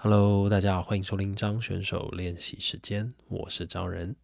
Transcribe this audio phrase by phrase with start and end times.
[0.00, 4.14] Hello，大家好，欢迎收听张选手练习时间，我是张仁。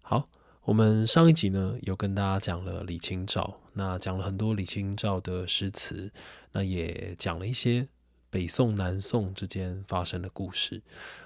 [0.00, 0.28] 好，
[0.64, 6.10] 我们上一集呢有跟大家讲了李清照，那讲了很多李清照的诗词，
[6.50, 7.86] 那也讲了一些
[8.30, 10.82] 北宋、南宋之间发生的故事。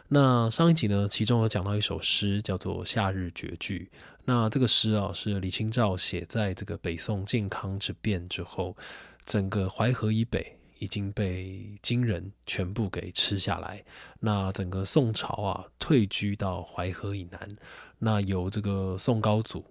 [0.08, 3.90] 那上一集呢，其中有讲到一首诗，叫做《夏日绝句》。
[4.26, 8.76] 那这个诗啊，是李清照写在这个北宋靖康之变之后，
[9.24, 10.58] 整个淮河以北。
[10.78, 13.84] 已经被金人全部给吃下来。
[14.20, 17.56] 那整个宋朝啊，退居到淮河以南。
[17.98, 19.64] 那由这个宋高祖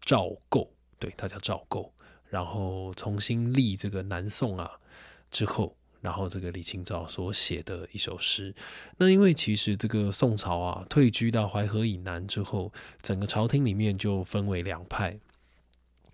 [0.00, 1.92] 赵构，对他叫赵构，
[2.28, 4.80] 然后重新立这个南宋啊
[5.30, 8.54] 之后，然后这个李清照所写的一首诗。
[8.96, 15.18] 那因为其实这个宋朝啊，退居到淮河以南之后，整个朝廷里面就分为两派。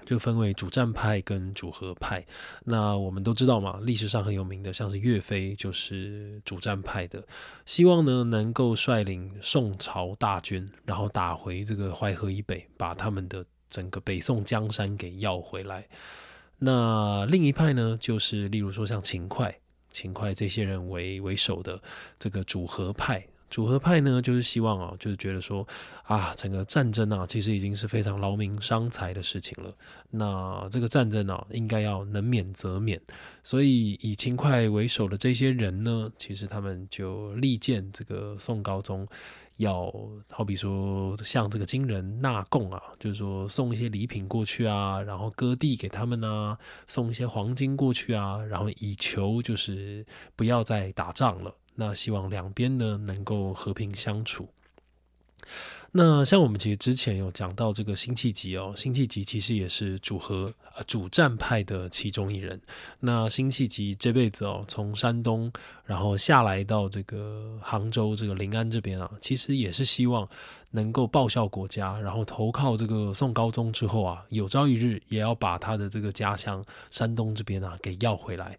[0.05, 2.24] 就分为主战派跟主和派。
[2.65, 7.24] 那我们都知道嘛，历史上很有名的，像是岳飞就是主战派的，
[7.66, 15.87] 希望呢能够率领宋朝大军，然后打回这个淮河以北，把他们的整个北宋江山给要回来。
[16.59, 19.54] 那另一派呢，就是例如说像秦桧、
[19.91, 21.80] 秦桧这些人为为首的
[22.19, 23.26] 这个主和派。
[23.52, 25.68] 主和派呢，就是希望啊，就是觉得说
[26.04, 29.70] 啊，整个战争啊，其实已经是非常劳民伤财的事情了。
[30.08, 32.98] 那这个战争啊，应该要能免则免。
[33.45, 39.06] 所以以秦桧为首的这些人呢，其实他们就力荐这个宋高宗，
[39.58, 39.92] 要
[40.30, 51.54] 好比说向这个金人纳贡啊，就是说送一些礼品过去啊，然后割地给他们啊，送一些黄金过去啊，然后以求就是不要再打仗了。
[51.74, 54.48] 那希望两边呢能够和平相处。
[55.95, 62.59] 那像我们其实之前有讲到这个辛弃疾哦，辛弃疾其实也是主和呃主战派的其中一人。
[63.01, 65.53] 那辛弃疾这辈子哦，从山东
[65.84, 70.26] 然后下来到这个杭州这个临安这边啊，其实也是希望
[70.70, 78.58] 能够报效国家，然后投靠这个宋高宗之后啊，有朝一日也要把他的这个家乡山东这边啊给要回来。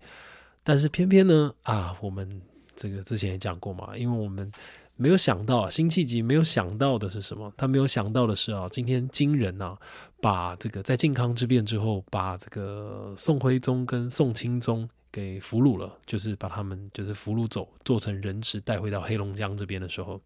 [0.64, 2.44] 但是偏偏呢啊，我们。
[2.76, 4.52] 这个之前也讲过嘛，因为我们
[4.96, 7.52] 没有想到辛弃疾没有想到的是什么？
[7.58, 9.78] 他没有想到的是啊，今天金人啊，
[10.22, 20.22] 把这个在靖康之变之后，把这个宋徽宗跟宋钦宗给俘虏了，就是把他们就是俘虏走，做成人质带回到黑龙江这边的时候，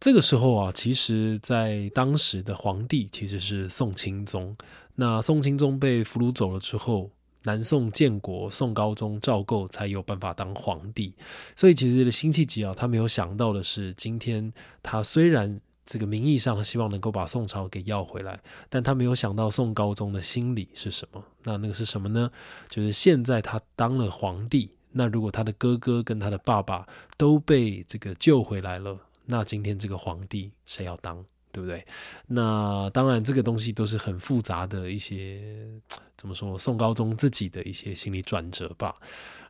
[0.00, 4.56] 这个时候啊，其实在当时的皇帝其实是宋钦宗。
[4.96, 7.10] 那宋钦宗被俘虏走了之后。
[7.46, 11.14] 南宋建国，宋高宗赵构才有办法当皇帝。
[11.54, 14.52] 所以，其实辛弃疾啊，他没有想到的是，今天
[14.82, 21.24] 他虽然这个名义上希望能够把宋朝给要回来，但他没有想到宋高宗的心理是什么。
[21.44, 22.28] 那那个是什么呢？
[22.68, 26.84] 就是现在他当了皇帝，那如果他的哥哥跟他的爸爸
[27.16, 31.24] 都被这个救回来了，那今天这个皇帝谁要当？
[31.56, 31.82] 对不对？
[32.26, 35.40] 那当然，这个东西都是很复杂的一些，
[36.14, 36.58] 怎么说？
[36.58, 38.94] 宋高宗自己的一些心理转折吧。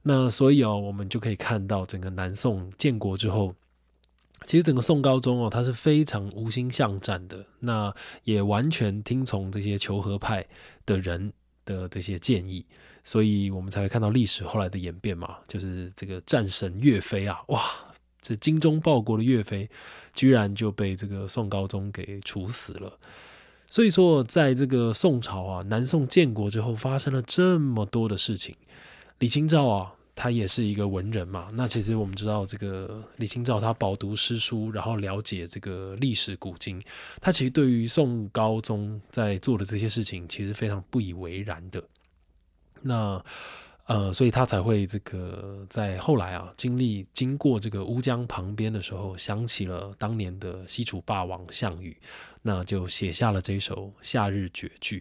[0.05, 3.53] 那所以哦，我们就可以看到，整个南宋建国之后，
[4.47, 10.47] 其实整个宋高宗哦，他是非常无心向战的，那也完全听从这些求和派
[10.84, 11.33] 的人
[11.65, 12.65] 的这些建议，
[13.03, 17.61] 所以我们才会看到历史后来的演变嘛，就是这个战神岳飞啊，哇！
[18.27, 19.71] 这精忠报国的岳飞，
[20.13, 22.93] 居然就被这个宋高宗给处死了。
[23.69, 28.53] 所以说，在这个宋朝啊，南宋建国之后，发生了这么多的事情。
[29.21, 31.51] 李清照啊，他也是一个文人嘛。
[31.53, 36.83] 那其实我们知道，这个李清照他饱读诗书，然后了解这个历史古今，
[37.21, 41.81] 他其实对于宋高宗在做的这些事情，其实非常不以为然的。
[42.83, 43.25] 那。
[43.87, 51.97] 呃，所以他才会这个在后来啊，经历经过这个乌江旁边的时候，想起了当年的西楚霸王项羽，
[52.43, 54.99] 那就写下了这首《夏日绝句》。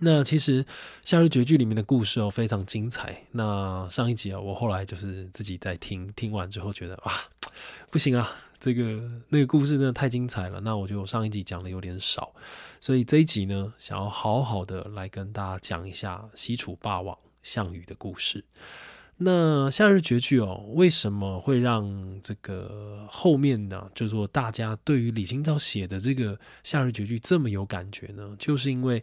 [0.00, 0.64] 那其实
[1.04, 3.22] 《夏日绝句》里面的故事哦，非常精彩。
[3.30, 7.12] 那上一集啊，我后来就是自己在听，听完之后觉得哇，
[7.88, 8.28] 不行啊，
[8.58, 10.58] 这个那个故事真的太精彩了。
[10.60, 12.32] 那我就上一集讲的有点少，
[12.80, 17.16] 所以这一集呢，想要好好的来跟大家讲一下西楚霸王。
[17.42, 18.44] 项羽的故事，
[19.16, 23.90] 那《夏日绝句》哦，为什么会让这个后面呢？
[23.94, 28.34] 就是说，大家对于李清照写的这个《夏日绝句》这么有感觉呢？
[28.38, 29.02] 就是因为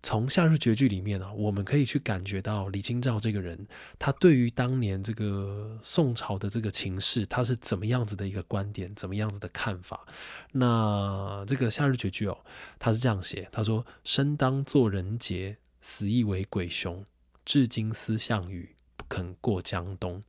[0.00, 3.66] 从《夏日绝句》里面啊，我们可以去感觉到李清照这个人，
[3.98, 10.06] 他对于当年这个宋朝的这个情势，他是怎么样子的一个观点，怎么样子的看法。
[10.52, 12.38] 那这个《夏日绝句》哦，
[12.78, 17.04] 他是这样写：他说，生当作人杰，死亦为鬼雄。
[17.48, 20.22] 至今思项羽，不肯过江东。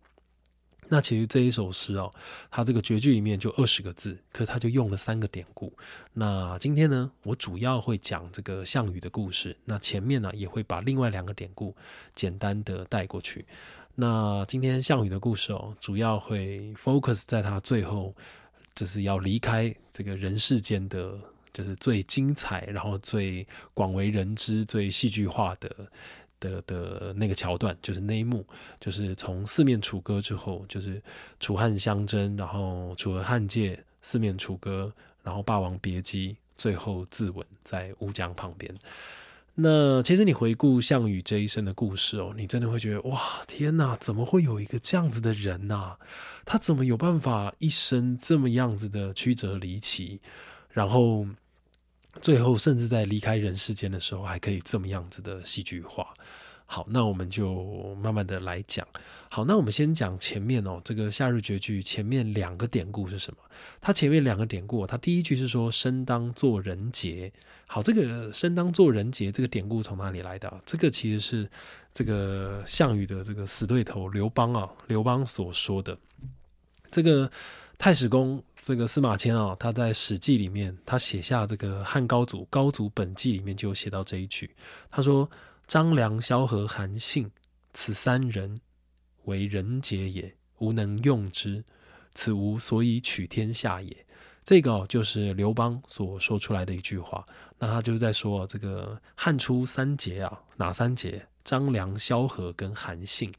[0.88, 2.10] 那其实这一首诗哦，
[2.50, 5.76] 它这个绝句里面就二十个字，可是它就用了三个典故。
[6.14, 11.76] 那今天呢，我主要会讲这个项羽的故事，那前面呢也会把另外两个典故
[12.14, 13.46] 简单的带过去。
[13.96, 18.16] 那今天项羽的故事哦，主要会 focus 在他最后
[18.74, 21.20] 就是要离开这个人世间的，
[21.52, 25.70] 就是最精彩，然后最广为人知、最戏剧化的。
[26.40, 28.46] 的的那个桥段就是那一幕，
[28.80, 31.02] 就是从四面楚歌之后，就是
[31.40, 34.92] 楚汉相争，然后楚河汉界，四面楚歌，
[35.24, 38.74] 然后霸王别姬，最后自刎在乌江旁边。
[39.56, 45.98] 那其实你回顾项羽这一生的故事哦，你真的会觉得哇，天哪，怎么会有一个这样子的人呐？
[46.46, 50.22] 他怎么有办法一生这么样子的曲折离奇，
[50.72, 51.26] 然后？
[52.22, 56.14] 最后，甚至在离开人世间的时候，还可以这么样子的戏剧化。
[56.66, 58.88] 好，那我们就慢慢的来讲。
[59.30, 63.40] 好，那我们先讲前面哦，这个夏日绝句前面两个典故是什么？
[63.82, 67.32] 它前面两个典故，它第一句是说“生当作人杰”。
[67.66, 70.62] 好，这个“生当作人杰”这个典故从哪里来的？
[70.66, 71.50] 这个其实是
[71.92, 75.98] 这个项羽的这个死对头刘邦啊，刘邦所说的
[76.92, 77.32] 这个。
[77.80, 84.54] 太史公这个司马迁啊，他在《史记》里面，他写下这个《汉高祖高祖本纪》里面就写到这一句，
[84.92, 85.28] 他说
[85.66, 87.32] ：“张良、萧何、韩信，
[87.72, 88.60] 此三人
[89.24, 91.64] 为人杰也，吾能用之，
[92.14, 94.06] 此吾所以取天下也。”
[94.44, 97.26] 这个就是刘邦所说出来的一句话。
[97.60, 101.26] 那他就是在说这个汉初三杰啊，哪三杰？
[101.46, 103.34] 张良、萧何跟韩信。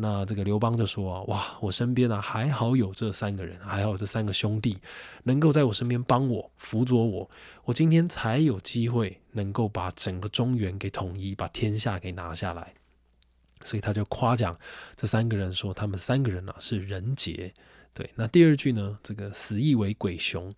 [0.00, 4.78] 那这个刘邦就说，哇，我身边啊还好有这三个人，还好有这三个兄弟
[5.24, 7.30] 能够在我身边帮我辅佐我，
[7.64, 12.74] 我今天才有机会能够把整个中原给统一，把天下给拿下来。
[13.62, 14.58] 所以他就夸奖
[14.96, 17.52] 这三个人说，他们三个人啊是人杰。
[17.92, 20.54] 对，那第二句呢，这个死亦为鬼雄。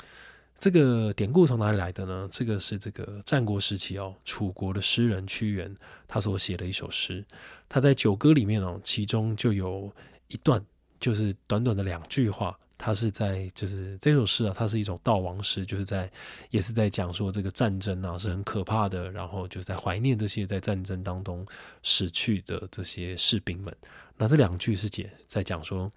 [0.63, 2.29] 这个典故从哪里来的呢？
[2.31, 5.75] 这个是这个战国时期哦，楚国的诗人屈原
[6.07, 7.25] 他所写的一首诗。
[7.69, 9.93] 他在《九歌》里面哦，其中就有
[10.29, 10.65] 一段，
[11.01, 12.57] 就是短短的两句话。
[12.79, 16.09] 他是在就是这首诗啊，它是一种悼亡诗，就是在
[16.51, 21.45] 也是在讲说这个战争啊是很可怕的，然后就是在怀念这些在战争当中
[21.83, 23.77] 死去的这些士兵们。
[24.17, 25.91] 那这两句是解在讲说，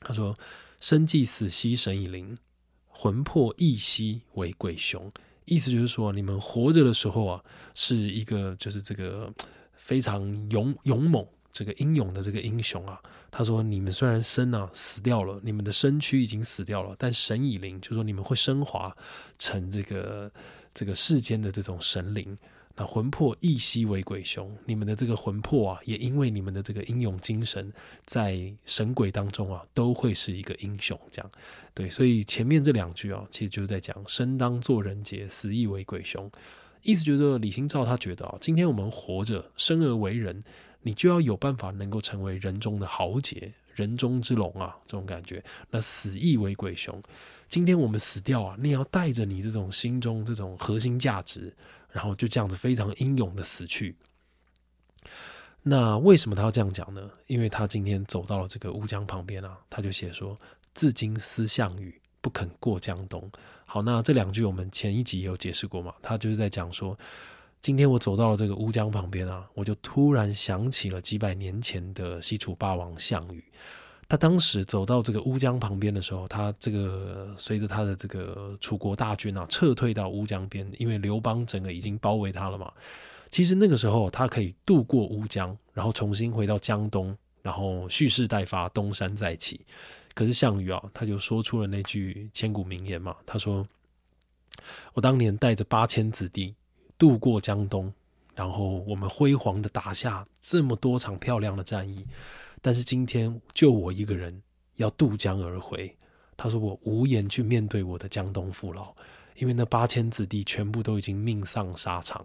[0.00, 0.38] 他说
[0.78, 2.36] ：“生既死兮神以灵。”
[3.00, 5.08] 魂魄易息为鬼雄，
[5.44, 9.32] 意思就是说，你们活着的时候啊，是一个就是这个
[9.74, 13.00] 非常勇勇猛、这个英勇的这个英雄啊。
[13.30, 18.92] 他说，你们虽然身啊死掉了，你们的身躯已经死掉了，但神已灵，就说你们会升华
[19.38, 20.28] 成这个
[20.74, 22.36] 这个世间的这种神灵。
[22.80, 27.72] 那魂魄亦兮为鬼雄，你们的这个魂魄啊，也因为你们的这个英勇精神，
[28.06, 30.96] 在神鬼当中啊，都会是一个英雄。
[31.10, 31.28] 这样，
[31.74, 36.30] 对，所以前面这两句啊，其实就是在讲生当作人杰，死亦为鬼雄。
[36.82, 40.40] 意思就是说，李清照他觉得啊，今天我们活着，生而为人，
[40.80, 45.42] 你就要有办法能够成为人中的豪杰，人中之龙啊，这种感觉。
[45.68, 47.02] 那死亦为鬼雄，
[47.48, 51.52] 今天我们死掉啊，你要带着你这种心中这种核心价值。
[51.92, 53.96] 然后就这样子非常英勇的死去。
[55.62, 57.10] 那为什么他要这样讲呢？
[57.26, 60.38] 因为他今天走到了这个乌江旁边啊，他就写说
[60.72, 63.30] ：“自今思项羽，不肯过江东。”
[63.66, 65.94] 好，那这两句我们前一集也有解释过嘛。
[66.00, 66.98] 他就是在讲说，
[67.60, 73.44] 今天我走到了这个乌江旁边啊，我就突然想起了几百年前的西楚霸王项羽。
[74.08, 82.72] 他当时走到这个乌江旁边的时候，他这个随着他的这个楚国大军啊撤退到乌江边，因为刘邦整个已经包围他了嘛。
[83.28, 89.60] 其实那个时候他可以渡过乌江，然后重新回到江东，然后蓄势待发，东山再起。
[90.14, 93.64] 可是项羽啊，他就说出了那句千古名言嘛，他说
[94.94, 96.54] ：“我当年带着八千子弟
[96.96, 97.92] 渡过江东，
[98.34, 102.06] 然后我们辉煌的打下这么多场漂亮的战役。”
[102.68, 104.42] 但是今天就我一个人
[104.76, 105.90] 要渡江而回，
[106.36, 108.94] 他说我无颜去面对我的江东父老，
[109.36, 112.22] 因为那八千子弟全部都已经命丧沙场。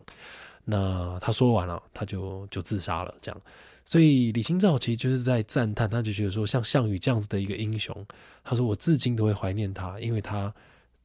[0.65, 3.15] 那他说完了，他就就自杀了。
[3.21, 3.41] 这样，
[3.85, 8.05] 所以李清照其实就是在赞叹，他就觉得说，像项羽这样子的一个英雄，
[8.43, 10.53] 他说我至今都会怀念他，因为他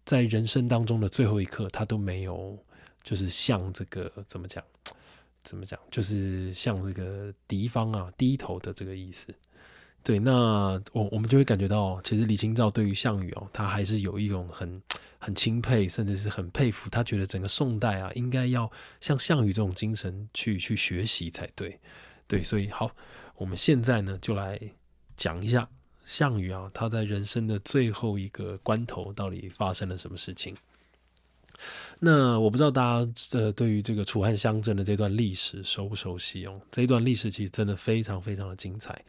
[0.04, 2.58] 在人生当中的最后一刻，他都没有
[3.04, 4.64] 就是像这个怎么讲。
[5.48, 5.80] 怎么讲？
[5.90, 9.34] 就是向这个敌方啊低头的这个意思。
[10.04, 14.80] 对，那我我们就会感觉到，其实李清照对于项羽哦，他还是有一种很
[15.18, 16.88] 很钦佩，甚至是很佩服。
[16.90, 21.80] 他觉得整个宋代啊，应该要像项羽这种精神去去学习才对。
[22.26, 22.90] 对，所以好，
[23.36, 24.60] 我们现在呢就来
[25.16, 25.68] 讲一下
[26.04, 30.54] 项羽啊，他在人生的最后一个关头，到底发生了什么事情？
[32.00, 36.60] 那我不知道大家呃，对于这个楚汉相争的这段历史熟不熟悉哦？
[36.70, 39.04] 这一段历史其实真的非常非常的精彩。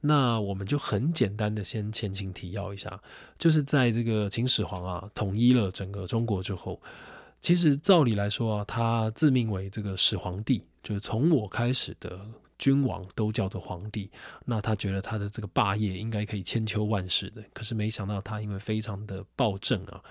[0.00, 3.00] 那我们就很简单的先前情提要一下，
[3.38, 6.78] 就是在这个秦始皇啊统一了整个中国之后，
[7.40, 12.20] 其实照理来说啊，他自命为这个始皇帝，就是从我开始的
[12.58, 14.10] 君王都叫做皇帝。
[14.44, 20.02] 那他觉得他的这个霸业应该可以千秋万世的，可是没想到他因为非常的暴政啊。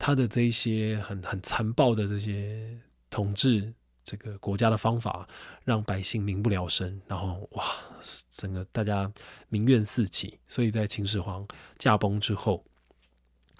[0.00, 2.74] 他的这些很很残暴的这些
[3.10, 3.70] 统治
[4.02, 5.28] 这个国家的方法，
[5.62, 7.66] 让百姓民不聊生，然后哇，
[8.30, 9.12] 整个大家
[9.50, 10.38] 民怨四起。
[10.48, 12.64] 所以在秦始皇驾崩之后，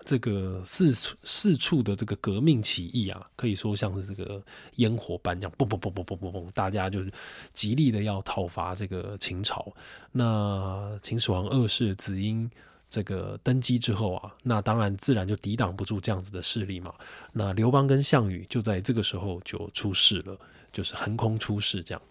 [0.03, 4.43] 这个四处四处的这个革命起义啊，可以说像是这个
[4.77, 7.13] 烟火般这样，嘣嘣嘣嘣嘣嘣嘣，大家就是
[7.53, 9.71] 极力的要讨伐这个秦朝。
[10.11, 12.51] 那秦始皇二世子婴。
[12.91, 16.93] 这个登基之后啊，那当然自然就抵挡不住这样子的势力嘛。
[17.33, 20.37] 那刘邦跟项羽就在这个时候就出事了，
[20.73, 22.03] 就是横空出世这样。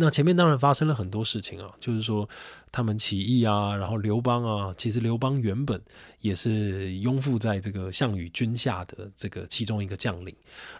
[0.00, 2.28] 那前面当然发生了很多事情啊，就是说
[2.70, 5.80] 他们起义啊，然后刘邦啊，其实刘邦原本
[6.20, 10.34] 也是拥附在这个项羽军下的这个其中一个将领。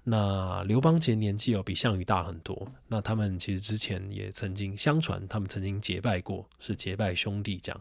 [0.04, 7.80] 那刘邦其实年纪哦比项羽大很多，那他们其实之前也曾经相传他们曾经结拜过，是结拜兄弟这样。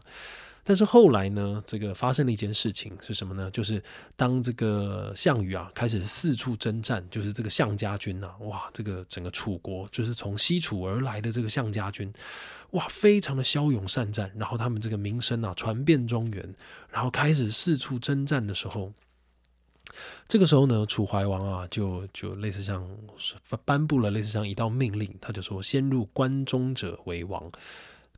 [0.64, 3.50] 但是后来呢，这个发生了一件事情是什么呢？
[3.50, 3.82] 就是
[4.16, 12.12] 当这个项羽啊开始四处征战，就是这个项家军呐，哇，这个整个楚国就是从西楚而来的这个项家军，
[12.72, 16.54] 哇，非常的骁勇善战，然后他们这个名声啊传遍中原，
[16.90, 18.92] 然后开始四处征战的时候，
[20.28, 22.86] 这个时候呢，楚怀王啊就就类似像
[23.64, 27.50] 颁布了类似像一道命令，他就说先入关中者为王。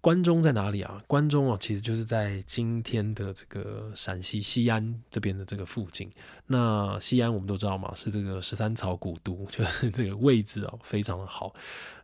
[0.00, 1.02] 关中在哪里啊？
[1.07, 6.11] 关中哦，其实就是在今天的这个陕西西安这边的这个附近。
[6.47, 11.54] 那西安我们都知道嘛，是这个十三朝古都， 就是这个位置哦，非常的好。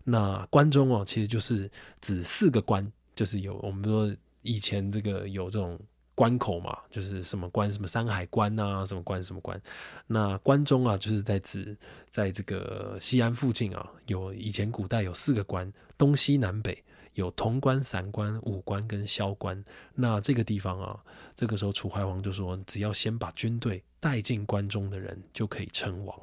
[0.04, 1.70] 那关中哦，其实就是
[2.02, 5.80] 指四个关，就是有我们说以前这个有这种
[6.14, 9.58] 关口嘛，就是什么关，什么山海关啊，什么关什么关。
[10.06, 11.74] 那关中啊，就是在指
[12.10, 16.76] 在这个西安附近啊，有以前古代有四个关，东西南北。
[17.16, 19.62] 有潼关、散关、武关跟萧关。
[19.94, 20.98] 那这个地方啊，
[21.34, 26.16] 这个时候楚怀王就说，只要先把军队带进关中的人，就可以称王。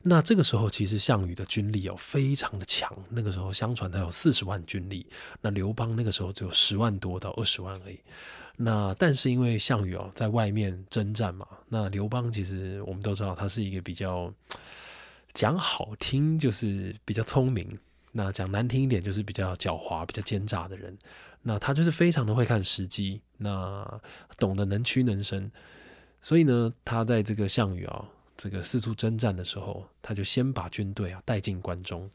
[0.00, 2.90] 那这个时候，其实项羽的军力哦，非常的强。
[3.10, 5.06] 那个时候，相传他有四十万军力。
[5.42, 8.00] 那刘邦那个时候只有十万多到二十万而已。
[8.56, 14.32] 那但是因为项羽哦，在外面征战嘛，那刘邦其实我们都知道，他是一个比较
[15.34, 17.78] 讲好听，就是比较聪明。
[18.12, 20.96] 那讲难听一点，就是比较狡猾、比较奸诈的人。
[21.42, 24.00] 那他就是非常的会看时机，那
[24.38, 25.50] 懂得能屈能伸。
[26.20, 28.04] 所以呢，他在这个项羽啊，
[28.36, 32.10] 这个四处征战的时候，他就先把军队啊带进关中。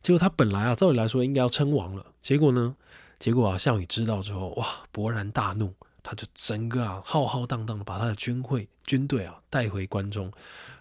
[0.00, 2.06] 结果他本来啊，照理来说应该要称王了。
[2.22, 2.74] 结果呢，
[3.18, 10.32] 结果啊，项羽知道之后，哇，勃然大怒，他就整个啊浩浩荡荡的把他的军会军队啊带回关中，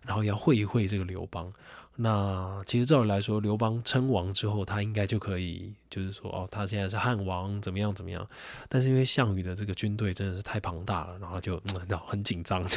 [0.04, 1.54] 然后要会一会这个刘邦。
[1.96, 8.28] 那其实照理来说，刘邦称王之后，他应该就可以，就是说，哦，他现在是汉王，怎么样怎么样？
[8.68, 12.68] 但是因为项羽的这个军队真的是太庞大了，然后就嗯，很紧张，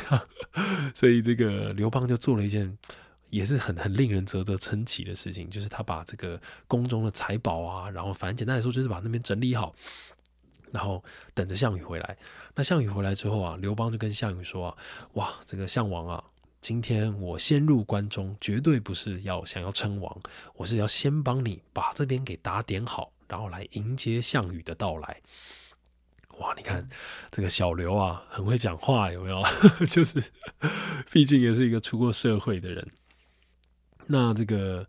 [0.95, 2.77] 所以这个刘邦就做了一件
[3.31, 9.75] 也是很很令人啧啧称奇的事情，就是他把这个宫中的财宝啊，然后反正简单来说就是把那边整理好，
[10.73, 12.19] 然后等着项羽回来。
[12.55, 14.77] 那项羽回来之后啊，刘邦就跟项羽说啊，
[15.15, 16.23] 哇，这个项王啊。
[16.67, 20.21] 今天我先入关中，绝对不是要想要称王，
[20.57, 25.23] 我是要先帮你把这边给打点好，然后来迎接项羽的到来。
[26.39, 26.85] 哇，你看
[27.31, 29.41] 这个小刘啊，很会讲话，有没有？
[29.89, 30.21] 就是，
[31.13, 32.85] 毕竟也是一个出过社会的人。
[34.09, 34.85] 那这个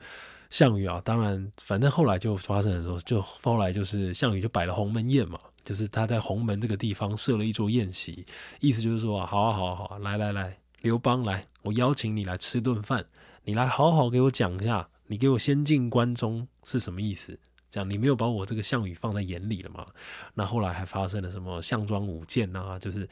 [0.49, 8.25] 项羽啊，当然，反正后来就发生了说，就后来就是项羽就摆了鸿门宴嘛，就是他在鸿门这个地方设了一桌宴席，
[8.61, 10.57] 意思就是说啊，好啊，好啊，好啊，来来来。
[10.81, 13.05] 刘邦来，我邀请你来吃顿饭，
[13.43, 17.37] 你来好好给我讲一下，你给我先进关中是什么意思？
[17.69, 19.85] 这样你没有把我这个项羽放在眼里了吗？
[20.33, 22.79] 那后来还发生了什么项庄舞剑啊？
[22.79, 23.07] 就是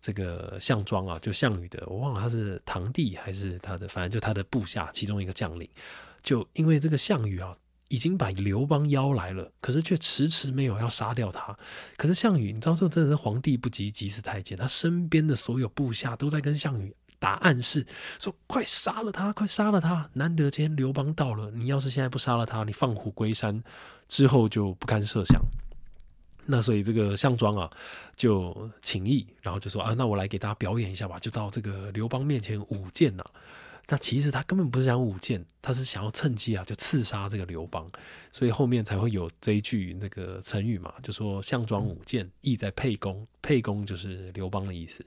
[0.00, 5.68] 这个项庄啊，就项羽的，我忘了他是堂弟还是他的，反正就他的部下其中一个将领，
[6.22, 7.56] 就因为这个项羽啊。
[7.88, 11.56] 已经把刘邦邀来了，可是却迟迟没有要杀掉他。
[11.96, 17.86] 可是项羽，你知道这真的是皇帝不急急死太监，他身边的所有部下都在跟项羽打暗示，
[18.20, 20.08] 说快杀了他，快杀了他！
[20.12, 23.62] 难得今天刘邦到了，你要是现在不杀了他，你放虎归山
[24.06, 25.40] 之后就不堪设想。
[26.46, 27.70] 那所以这个项庄啊，
[28.14, 33.24] 就请意，然后就说啊，那我来给大家表演一下吧，就到这个刘邦面前舞剑呐。
[33.90, 37.90] 那其实他根本不是想舞剑，他是想要趁机啊，就刺杀这个刘邦。
[38.30, 43.26] 所以后面才会有这一句那个成语嘛，就说项庄舞剑，意在沛公。
[43.40, 45.02] 沛公就是刘邦的意思。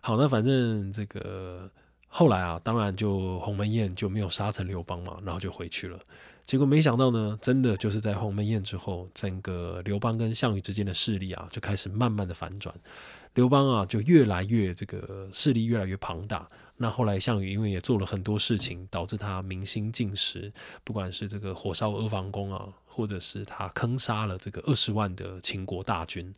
[0.00, 1.70] 好，那反正这个
[2.06, 5.98] 后来啊，当然就鸿门宴就没有杀成刘邦嘛，然后就回去了。
[6.44, 12.72] 结果没想到呢，真的就是在鸿门宴之后，整个刘邦跟项羽之间的势力啊，就开始慢慢的反转。
[13.36, 16.48] 刘邦啊，就越来越这个势力越来越庞大。
[16.74, 20.50] 那后来项羽因为也做了很多事情，导致他民心尽失，
[20.82, 26.34] 不管是这个火烧阿房宫啊，或者是他坑杀了这个二十万的秦国大军，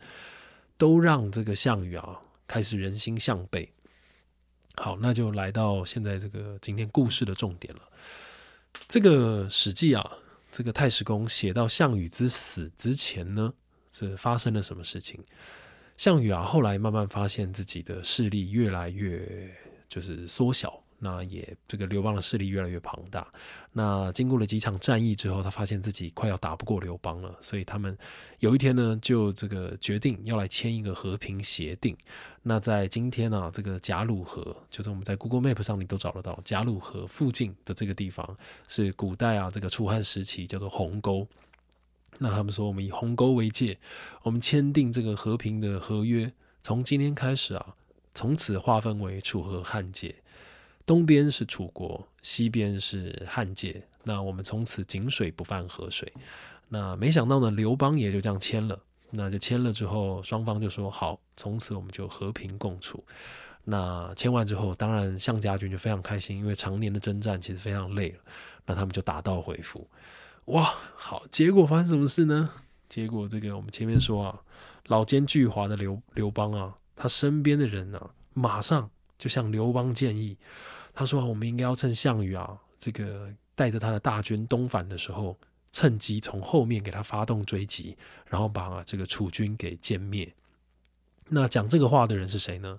[0.76, 3.73] 都让这个项羽啊开始人心向背。
[4.75, 7.83] 好，那就来到现在这个今天故事的重点了。
[8.88, 10.19] 这个《史记》啊，
[10.50, 13.55] 这个太史公写到项羽之死之前呢，
[13.93, 15.25] 是发生了什么事情？
[15.99, 19.55] 项羽啊，后来慢慢发现自己的势力越来越
[19.88, 20.81] 就是缩小。
[21.00, 23.25] 那也，这个刘邦的势力越来越庞大。
[23.73, 27.97] 那经过了几场战役之后，他发现自己快要打不过刘邦了，所以他们
[28.40, 31.97] 有一天呢，就这个决定要来签一个和平协定。
[32.43, 38.37] 那在今天呢，这个贾鲁河，就是我们在 Google Map 上你都找得到，贾鲁河附近的这个地方
[38.67, 41.26] 是古代啊，这个楚汉时期叫做鸿沟。
[42.17, 43.79] 那他们说，我们以鸿沟为界，
[44.23, 47.75] 我们签订这个和平的合约，从今天开始啊，
[48.15, 50.15] 从此划分为楚河汉界。
[50.85, 53.83] 东边是楚国，西边是汉界。
[54.05, 56.11] 那我们从此井水不犯河水。
[56.69, 58.81] 那没想到呢，刘邦也就这样签了。
[59.11, 63.05] 那就签了之后，双方就说好，从此我们就和平共处。
[63.65, 68.19] 那签完之后，当然项家军就非常开心，因为常年的征战其实非常累了。
[68.65, 69.87] 那他们就打道回府。
[70.49, 72.49] 哇，好，结果发生什么事呢？
[72.88, 74.40] 结果这个我们前面说啊，
[74.87, 80.38] 老奸巨猾的刘刘邦啊，他身边的人啊，马上就向刘邦建议。
[80.94, 85.38] 他说：“我们应该要趁项羽啊，这个带着他的大军东返的时候，
[85.70, 87.96] 趁机从后面给他发动追击，
[88.27, 90.35] 然后把这个楚军给歼灭。”
[91.29, 92.75] 那讲这个话的人是谁呢？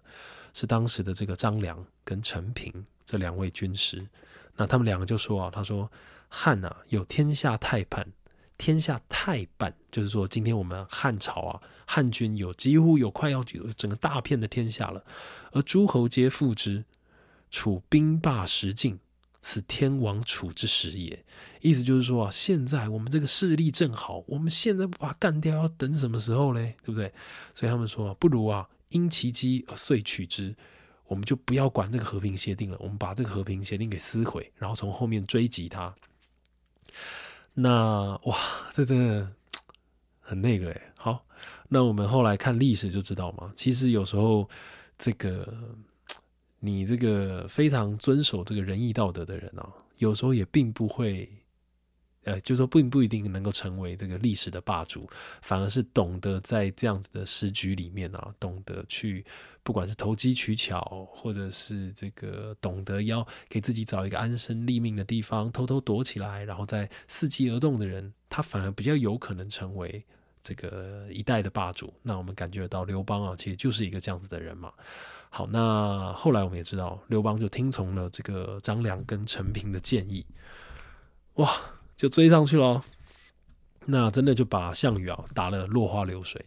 [0.56, 2.74] 是当时的这个张良跟陈平
[3.06, 4.06] 这两位军师。
[4.56, 5.90] 那他们两个就说啊：“他说
[6.30, 8.14] 汉啊有天下太半，
[8.58, 15.04] 天下太半，就是说今天我们汉朝啊，汉军有几乎有快要有整个大片的天下了，
[15.52, 16.86] 而诸侯皆附之。”
[17.52, 19.00] 楚兵霸十境，
[19.42, 21.26] 此天王楚之时也。
[21.62, 26.76] 意思就是说啊，现在我们这个势力正好，我们现在不把它干掉，要等什么时候嘞？
[26.84, 27.12] 对不对？
[27.56, 30.56] 所以他们说，不如啊，因其机而遂取之。
[31.08, 35.92] 我们就不要管这个和平协定了，我们把这个和平协定给撕毁，然后从后面追击他。
[37.54, 38.38] 那哇，
[38.72, 39.32] 这真的
[40.20, 40.82] 很那个诶。
[40.96, 41.26] 好，
[41.68, 44.50] 那我们后来看历史就知道嘛，其实有时候
[44.98, 45.48] 这个。
[46.62, 51.32] 你这个非常遵守这个仁义道德的人啊，有时候也并不会，
[52.30, 55.10] 呃，就说并不一定能够成为这个历史的霸主，
[55.42, 59.26] 反而是懂得在这样子的时局里面啊，懂得去
[59.64, 70.06] 不管是投机取巧，或者是这个懂得要给自己找一个安身立命的地方，偷偷躲起来，然后再伺机而动的人，他反而比较有可能成为
[70.42, 71.94] 这个一代的霸主。
[72.04, 74.72] 那我们感觉到刘邦啊，其实就是一个这样子的人嘛。
[75.32, 80.26] 好，那后来我们也知道，刘邦就听从了这个张良跟陈平的建议，
[81.36, 81.56] 哇，
[82.00, 82.82] 就追上去了。
[83.86, 86.44] 那真的就把项羽啊打了落花流水。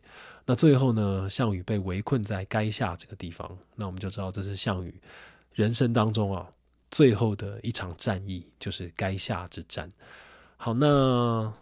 [0.47, 3.59] 那最后呢，项羽被围困在垓下这个地方。
[3.75, 4.99] 那我们就知道，这是项羽
[5.53, 6.49] 人生当中啊
[6.91, 9.93] 最后的一场战役，就是垓下之战。
[10.57, 11.53] 好，那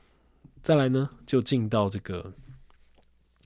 [0.62, 2.33] 再来呢，就进到这个。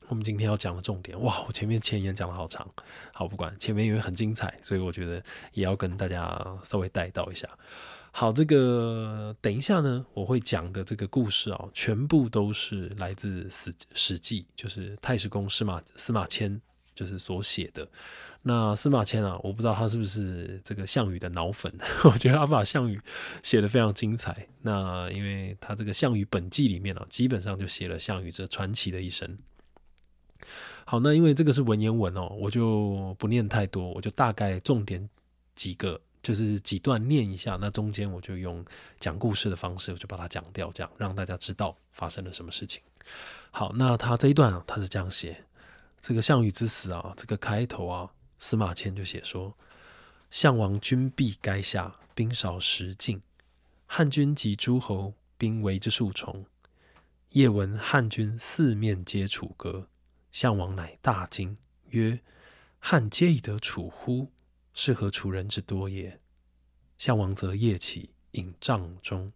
[0.08, 1.42] 我们今天要讲的重点，哇！
[1.48, 2.68] 我前面前言讲的好长，
[3.14, 7.48] 好不管前面因为很精彩，所以我觉得也要跟大家稍微带到一下。
[8.16, 16.60] 好，这个等一下呢，我会讲的这个故事啊，全部都是来自《史史记》，就是太史公司马司马迁
[16.94, 17.88] 就是所写的。
[18.42, 23.00] 那司马迁啊，我不知道他是不是这个项羽的脑粉， 我觉得他把项羽
[23.42, 24.46] 写的非常精彩。
[24.62, 29.36] 那因为他这个《项羽本纪》里面啊，基本上就写了项羽这传奇的一生。
[30.84, 35.10] 好，那因为这个是文言文哦，我就不念太多，我就大概重点
[35.56, 37.56] 几个，就是几段念一下。
[37.60, 38.64] 那中间我就用
[38.98, 42.82] 讲故事的方式，我就把它讲掉，这样让大家知道发生了什么事情。
[43.52, 45.44] 好，那他这一段啊，他是这样写：
[46.00, 49.54] 这个项羽之死啊，这个开头啊，司马迁就写说：
[50.30, 53.22] 项王军必垓下，兵少食尽，
[53.86, 56.46] 汉军及诸侯兵围之数重，
[57.30, 59.88] 夜闻汉军四面皆楚歌，
[60.32, 61.56] 项王乃大惊，
[61.90, 62.18] 曰
[62.80, 64.32] ：“汉皆以得楚乎？
[64.74, 66.20] 是何楚人之多也？”
[66.98, 69.32] 项王则夜起，引帐中，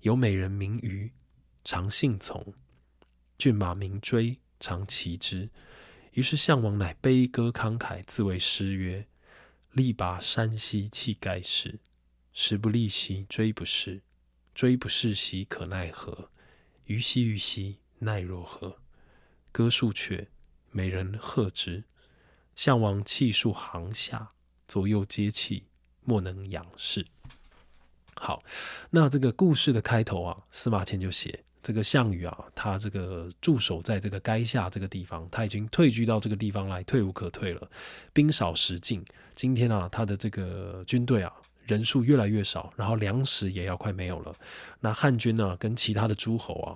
[0.00, 1.10] 有美人名虞，
[1.64, 2.52] 常信从；
[3.38, 5.48] 骏马名追，常骑之。
[6.12, 9.08] 于是项王乃悲歌慷慨，自为诗曰
[9.72, 11.80] ：“力拔山兮气盖世，
[12.32, 14.02] 时不利兮骓不逝，
[14.54, 16.30] 骓不逝兮可奈何？
[16.84, 18.78] 虞兮虞兮奈若何？”
[19.50, 20.28] 歌数阙，
[20.70, 21.84] 美人和之。
[22.54, 24.28] 项王泣数行下，
[24.74, 25.62] 左右皆泣，
[26.02, 27.06] 莫能仰视。
[28.16, 28.42] 好，
[28.90, 31.44] 那这个故事的开头啊，司马迁就写。
[31.62, 37.70] 这个项羽啊，他这个驻守在这个垓下这个地方，他已经退居到这个地方来，退无可退了。
[38.12, 39.04] 兵少食尽，
[39.36, 41.32] 今天啊，他的这个军队啊，
[41.68, 44.34] 人数越来越少，然后粮食也要快没有了。
[44.80, 46.74] 那汉军呢，跟其他的诸侯啊，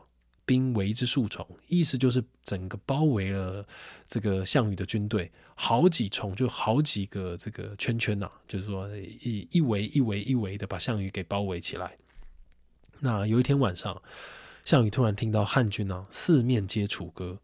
[0.49, 3.63] 兵围之数重，意思就是整个包围了
[4.09, 11.99] 这个项羽的军队，好几重，就好几个这个圈圈呐，就是说一一围一围一围的把项羽给包围起来。
[13.01, 14.01] 那有一天晚上。
[14.65, 17.39] 项羽突然听到汉军啊四面皆楚歌，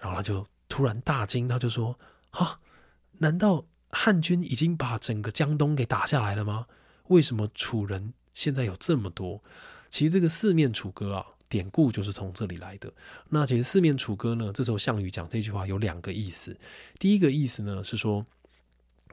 [0.00, 1.98] 然后他就突然大惊，他就说
[2.32, 2.58] ：“啊，
[3.18, 6.66] 难道汉军已经把整个江东给打下来了吗？
[7.08, 9.44] 为什么楚人现在有这么多？”
[9.90, 12.90] 其实这个四面楚歌啊，典故就是从这里来的。
[13.28, 16.56] 那其实四面楚歌呢，这时候项羽讲这句话有两个意思。
[16.98, 18.24] 第一个意思呢是说，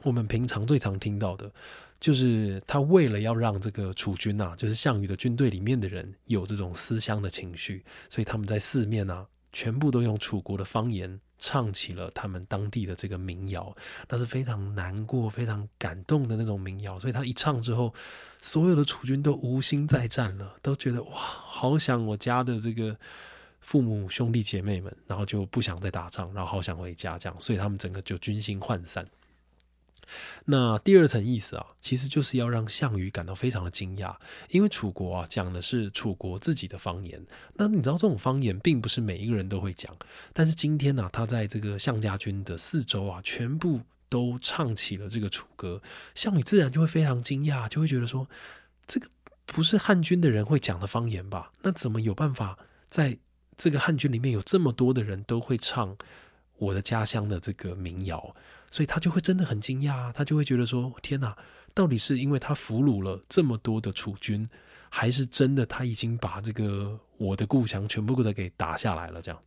[0.04, 1.52] 我们平常最常听到的。
[2.00, 13.74] 就是他为了要让这个楚军啊，就是项羽的军队里面的人有这种思乡的情绪，所以他们在四面啊，全部都用楚国的方言唱起了他们当地的这个民谣，
[14.08, 16.98] 那是非常难过、非常感动的那种民谣。
[16.98, 17.94] 所以他一唱之后，
[18.40, 22.96] 所有的楚军都无心再战了，都觉得哇，好想我家的这个
[23.60, 29.06] 父母兄弟姐妹们，然后就不想再打仗，然后好想回家这样，所以他们整个就军心涣散。
[30.44, 34.14] 那第二层意思啊，其实就是要让项羽感到非常的惊讶，
[34.50, 37.24] 因为楚国啊讲的是楚国自己的方言。
[37.54, 39.94] 那你知道这种方言并不是每一个人都会讲，
[40.32, 45.82] 但是今天呢，他在这个项家军的四周啊，全部都唱起了这个楚歌，
[46.14, 48.26] 项羽自然就会非常惊讶，就会觉得说，
[48.86, 49.08] 这个
[49.44, 51.52] 不是汉军的人会讲的方言吧？
[51.62, 53.18] 那怎么有办法在
[53.56, 55.96] 这个汉军里面有这么多的人都会唱
[56.56, 58.34] 我的家乡的这个民谣？
[58.70, 61.36] 所以他就会真的很惊讶，他就会觉得说：“天哪，
[61.72, 64.46] 到底是因为他俘虏了这么多的楚军，
[64.90, 69.42] 还是真的他已经把这个我的故乡全部都给打下来了？”这样，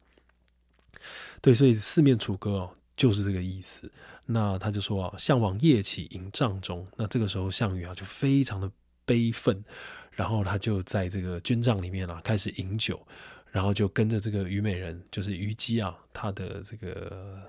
[1.40, 3.92] 对，所以四面楚歌，就是这个意思。
[4.26, 8.72] 那他就说啊：“项王夜起营帐中。”那这个时候项羽啊就非常的
[9.06, 9.64] 悲愤，
[10.12, 13.00] 然后他就在这个军帐里面啊开始饮酒，
[13.52, 17.40] 然后就跟着这个虞美人，就是虞姬啊，他的这个。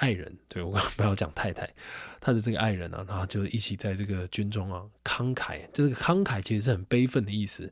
[0.00, 1.68] 爱人，对我刚不要讲太太，
[2.20, 7.70] 他的这个爱人啊，然后就一起在这个军中啊慷慨，这个慷慨其实是很悲愤的意思，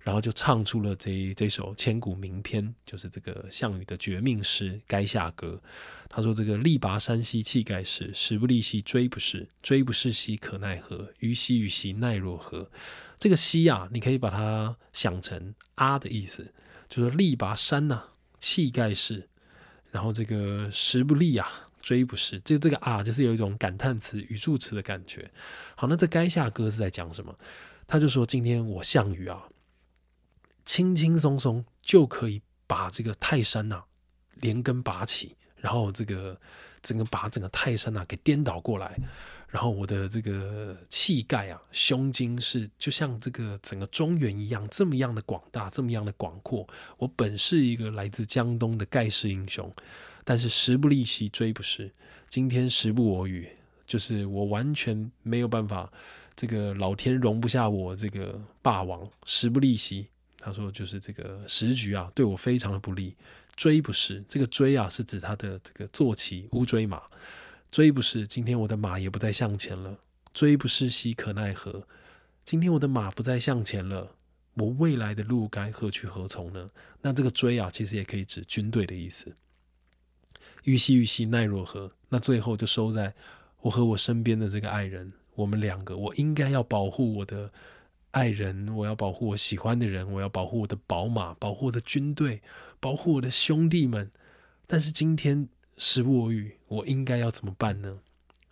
[0.00, 5.58] 然后就唱出了这这首千古名篇，就是这个项羽的绝命诗《垓下歌》。
[6.12, 11.08] 他说：“这个力拔山兮气盖世，时不利兮骓不逝，骓不逝兮可奈何？
[11.20, 12.70] 虞兮虞兮奈若何？”
[13.18, 16.52] 这个兮啊，你可以把它想成啊的意思，
[16.88, 18.02] 就是力拔山呐，
[18.38, 19.28] 气盖世，
[19.90, 21.69] 然后这个时不利啊。
[21.80, 25.30] 追不是，就这个啊，就是有一种感叹词、语助词的感觉。
[25.74, 27.34] 好，那这垓下歌是在讲什么？
[27.86, 29.42] 他就说：今天我项羽啊，
[30.64, 33.82] 轻轻松松就可以把这个泰山呐
[34.34, 36.38] 连根拔起，然后这个
[36.82, 38.96] 整个把整个泰山呐给颠倒过来，
[39.48, 46.68] 然后我的这个气概啊、胸襟是就像这个整个中原一样，这么样的广大，这么样的广阔。
[46.98, 49.72] 我本是一个来自江东的盖世英雄。
[50.24, 51.90] 但是时不利兮骓不逝，
[52.28, 53.48] 今天时不我与，
[53.86, 55.92] 就是我完全没有办法，
[56.36, 59.08] 这个老天容不下我这个霸王。
[59.24, 60.06] 时不利兮，
[60.38, 63.16] 他说就是这个时局啊，对我非常的不利。
[63.56, 67.02] 骓不逝，这个骓啊是指他的这个坐骑乌骓马。
[67.70, 69.98] 骓不逝，今天我的马也不再向前了。
[70.34, 71.86] 骓不逝兮可奈何？
[72.44, 74.16] 今天我的马不再向前了，
[74.54, 76.66] 我未来的路该何去何从呢？
[77.02, 79.34] 那这个骓啊，其实也可以指军队的意思。
[80.64, 81.88] 虞兮虞兮奈若何？
[82.08, 83.12] 那最后就收在
[83.60, 87.50] 我和我身边的这个爱人，我们两个，我应该要保护我的
[88.10, 92.42] 爱人，我要保护我喜欢的人，我要保护我的宝马，保护我的军队，
[92.80, 94.10] 保护我的兄弟们。
[94.66, 97.98] 但是今天时不我与，我应该要怎么办呢？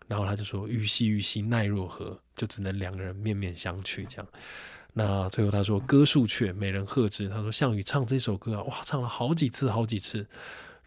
[0.06, 2.18] 然后他就说：虞兮虞兮奈若何？
[2.34, 4.26] 就只能两个人面面相觑这样。
[4.94, 7.28] 那最后他说歌数阙，美人贺之。
[7.28, 10.26] 他说项羽唱这首歌啊，哇，唱了好几次，好几次。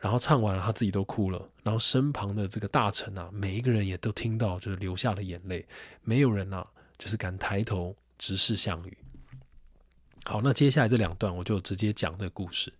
[0.02, 1.48] 然后唱完了，他自己都哭了。
[1.62, 5.64] 然后身旁的这个大臣啊，每一个人也都听到，就是流下了眼泪。
[6.02, 6.66] 没有人啊，
[6.98, 8.98] 就是敢抬头直视项羽。
[10.26, 12.74] 好，那接下来这两段我就直接讲这个故事。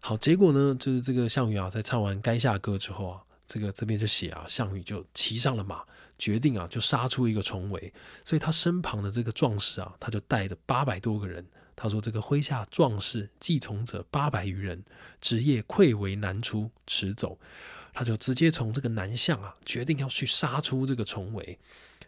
[0.00, 5.84] 好，结果呢，就是这个项羽啊，在唱完垓下歌之后啊，这个这边就写啊，项羽就骑上了马，
[6.18, 7.92] 决定啊，就杀出一个重围。
[8.24, 11.46] 所以他身旁的这个壮士啊，他就带着八百多个人。
[11.80, 14.82] 他说：“这个麾下壮士继从者八百余人，
[15.20, 17.38] 职业溃围南出，驰走。
[17.94, 21.56] 他就直接从这个南向啊，决定要去杀出这个重围。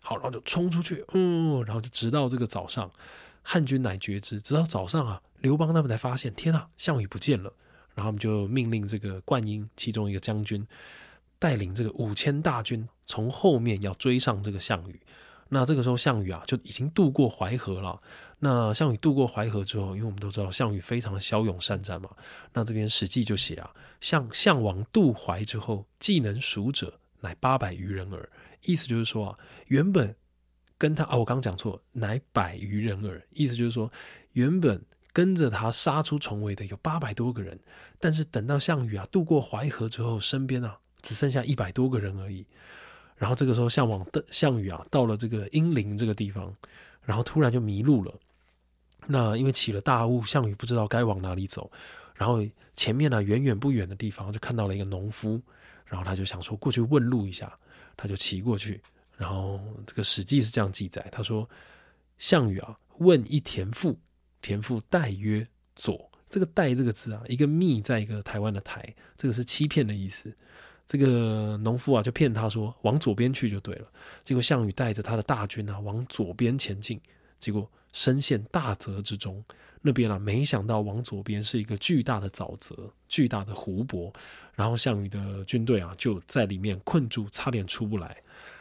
[0.00, 2.90] 好，然后就冲出去，嗯，然后就直到这个早上，
[3.42, 4.40] 汉军乃觉知。
[4.40, 7.52] 直到早上啊，刘邦他们才发现，天啊，项羽不见了。
[7.94, 10.66] 然后他们就命令这个灌婴其中一个将军，
[11.38, 15.00] 带领这个五千大军从后面要追上这个项羽。
[15.50, 18.00] 那这个时候，项羽啊，就已经渡过淮河了。”
[18.42, 22.08] 那项羽渡过淮河之后，因为我们都知道项羽非常的骁勇善战嘛，
[22.54, 28.26] 那这边史记就写啊，项项王渡淮之后，技能蜀者乃八百余人耳。
[28.62, 30.16] 意思就是说啊，原本
[30.78, 33.22] 跟他啊，我刚刚讲错，乃百余人耳。
[33.32, 33.92] 意思就是说，
[34.32, 34.82] 原本
[35.12, 37.58] 跟着他杀出重围的有八百多个人，
[37.98, 42.46] 但是等到项羽啊渡过淮河之后，身边啊只剩下一百多个人而已。
[43.20, 46.56] 然后这个时候，向往的项羽啊到了这个阴陵这个地方，
[47.02, 48.14] 然后突然就迷路了。
[49.06, 51.70] 那因为起了大雾，项羽不知道该往哪里走，
[52.14, 52.42] 然后
[52.74, 55.38] 前面呢远远不远的地方就看到了一个农夫，
[55.84, 57.52] 然后他就想说过去问路一下，
[57.94, 58.80] 他就骑过去，
[59.18, 61.46] 然后这个史记是这样记载，他说
[62.16, 63.98] 项羽啊问一田父，
[64.40, 68.82] 田父代曰左，这个代这个字啊，一个密在一个台湾的台，
[69.18, 70.34] 这个是欺骗的意思，
[70.90, 73.86] 这个农夫啊就骗他说往左边去就对了，
[74.24, 77.00] 结果项羽带着他的大军啊往左边前进，
[77.38, 77.70] 结果。
[77.92, 79.44] 深陷大泽之中，
[79.82, 84.12] 那边啊，没想到往左边是一个巨大的沼泽，巨大的湖泊，
[84.54, 88.16] 然后项羽的军队啊就在里面困住，差点出不来。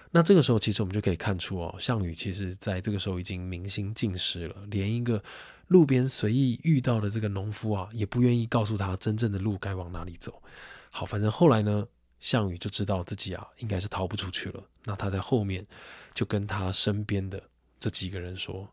[0.10, 5.22] 那这个时候，其实我们就可以看出哦，项羽其实在这个时候已经民心尽失了，连一个
[5.68, 10.42] 路边随意遇到的这个农夫啊，也不愿意告诉他真正的路该往哪里走。
[10.90, 11.86] 好，反正后来呢，
[12.20, 14.64] 项羽就知道自己啊应该是逃不出去了。
[14.84, 15.66] 那他在后面
[16.14, 17.42] 就跟他身边的
[17.80, 18.70] 这几个人说。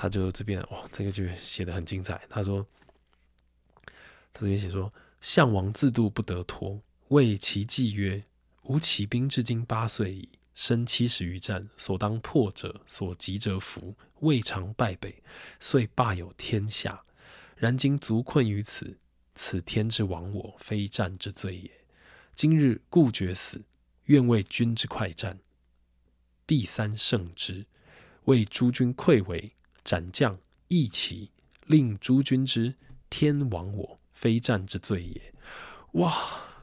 [0.00, 2.22] 他就这边哇，这个就写的很精彩。
[2.30, 2.64] 他说，
[4.32, 4.88] 他这边写说，
[5.20, 8.22] 项王自度不得脱，谓其计曰：
[8.62, 15.20] 吾起兵至今八岁矣，身七十余战，所当破者，所及者服，未尝败北，
[15.58, 17.02] 遂霸有天下。
[17.56, 18.96] 然今足困于此，
[19.34, 21.70] 此天之亡我，非战之罪也。
[22.38, 23.64] 今日故决死，
[24.04, 25.40] 愿为君之快战，
[26.46, 27.66] 必三胜之，
[28.26, 29.52] 为诸君溃围。
[29.82, 31.32] 斩将义旗，
[31.66, 32.72] 令诸君之
[33.10, 35.34] 天亡我，非战之罪也。
[35.94, 36.14] 哇，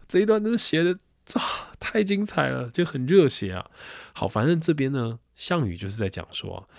[0.07, 0.97] 这一段真的写的
[1.33, 3.69] 啊，太精彩了，就很热血啊。
[4.13, 6.69] 好，反正这边呢，项羽就是在讲说，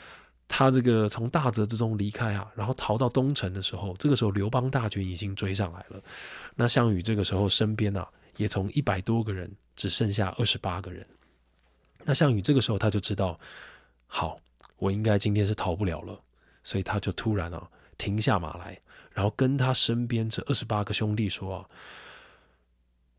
[0.49, 6.03] 他这个从大泽之中离开啊，然后逃到东城的时候，这个时候刘邦大军已经追上来了。
[6.55, 11.07] 那项羽这个时候身边啊，也从一百多个人只剩下二十八个人。
[12.05, 13.39] 那项羽这个时候他就知道，
[14.07, 14.39] 好，
[14.77, 16.21] 我应该今天是逃不了了。
[16.63, 18.77] 所以他就突然啊停下马来，
[19.13, 21.69] 然后跟他身边这二十八个兄弟说：“啊，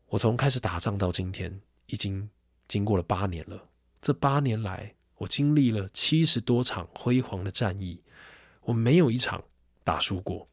[0.08, 2.28] 我从开始打仗到今天，已经
[2.68, 3.66] 经过了八年了。
[4.02, 7.98] 这八年来，我经历了七十多场辉煌的战役，
[8.60, 9.42] 我没有一场
[9.82, 10.46] 打输过。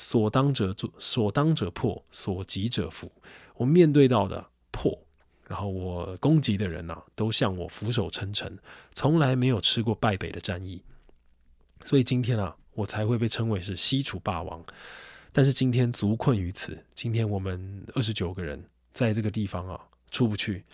[0.00, 3.12] 所当者做，所当者破，所及者服。
[3.54, 4.98] 我面对到的破，
[5.46, 8.58] 然后我攻击的人呐，都向我俯首称臣，
[8.94, 10.82] 从来没有吃过败北的战役。”
[11.84, 14.64] 所以今天啊，我才会被称为是西楚霸王。
[15.32, 19.78] 但是今天足困于此，今天我们二十九个人在这个地方啊，
[20.10, 20.64] 出不去。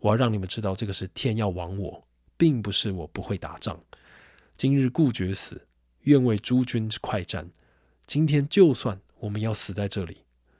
[0.00, 2.04] 我要让你们知道，这个是天要亡我，
[2.36, 3.80] 并不是我不会打仗。
[4.56, 5.64] 今日故决死，
[6.02, 7.48] 愿为诸君快战。
[8.08, 10.16] 今天就算我们要死在这里，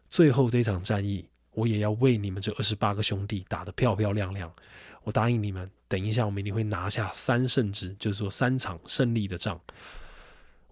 [0.07, 4.53] 最后这场战役，我也要为你们这二十八个兄弟打得漂漂亮亮。
[5.03, 9.59] 我答应你们，等一下我们一定会拿下三胜之，就是说三场胜利的仗，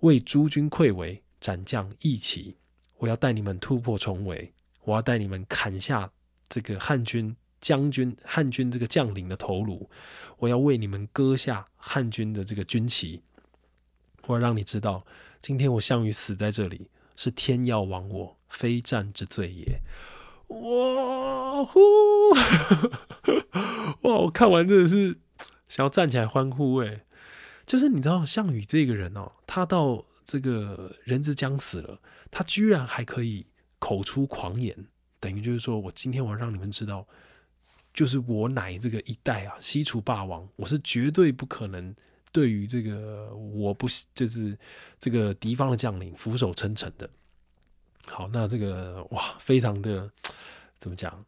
[0.00, 2.54] 为诸军溃围，斩将义旗。
[2.98, 4.52] 我要带你们突破重围，
[4.84, 6.10] 我要带你们砍下
[6.46, 9.88] 这个汉军将军、汉军这个将领的头颅，
[10.36, 13.22] 我要为你们割下汉军的这个军旗。
[14.26, 15.06] 我要让你知道，
[15.46, 19.80] 今天我项羽死在这里，是天要亡我，非战之罪也。
[20.48, 21.78] 哇呼！
[24.02, 24.14] 哇！
[24.22, 25.16] 我看完真的是
[25.68, 27.04] 想要站起来欢呼哎！
[27.64, 32.00] 就是你知道项羽这个人哦，他到这个人之将死了，
[32.32, 33.46] 他居然还可以
[33.78, 34.76] 口出狂言，
[35.20, 37.06] 等于就是说我今天我要让你们知道，
[37.94, 41.94] 就是我乃这个一代啊西楚霸王，我是绝对不可能
[42.36, 44.54] 对于这个我不就是
[44.98, 47.08] 这个敌方的将领俯首称臣的。
[48.04, 50.10] 好，那这个哇，非常的
[50.78, 51.24] 怎么讲，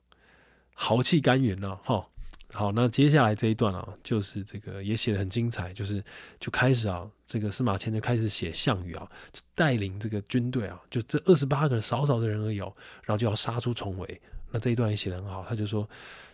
[0.75, 2.07] 豪气干云呐，哈。
[2.53, 6.05] 好，那接下来这一段啊，就是这个也写的很精彩，就是
[6.39, 9.11] 就开始啊，这个司马迁就开始写项羽啊，
[9.55, 14.21] 带领这个军队啊，就这二十八个人少少的人而已，然后就要杀出重围。
[14.51, 15.89] 那这一段也写的很好，他就说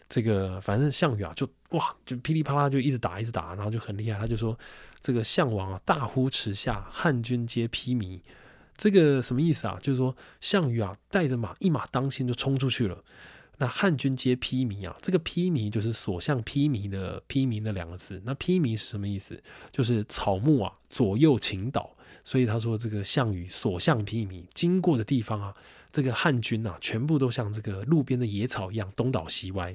[0.09, 4.19] 这个反正项羽啊，就哇，就噼里啪啦就一直打一直打，然后就很厉害。
[4.19, 4.59] 他就说
[5.01, 8.21] 这个项王啊，大呼驰下，汉军皆披靡。
[8.77, 9.79] 这个什么意思啊？
[9.81, 13.03] 就是说项羽啊，带着马一马当先就冲出去了。
[13.59, 18.21] 那汉军皆披靡啊，这个披靡就是所向披靡的披靡的两个字。
[18.25, 19.41] 那披靡是什么意思？
[19.71, 21.91] 就是草木啊左右倾倒。
[22.25, 25.55] 所以他说这个项羽所向披靡，经过的地方啊，
[25.95, 29.75] 这个汉军啊全部都像这个路边的野草一样东倒西歪。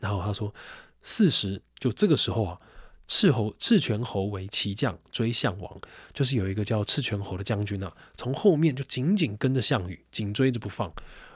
[0.00, 0.52] 然后他说，
[1.00, 2.58] 四十就这个时候啊。
[3.06, 5.80] 赤侯赤泉侯为骑将追项王，
[6.14, 10.90] 就是有一个叫赤泉侯的将军啊，从后面就紧紧跟着项羽，紧追着不放。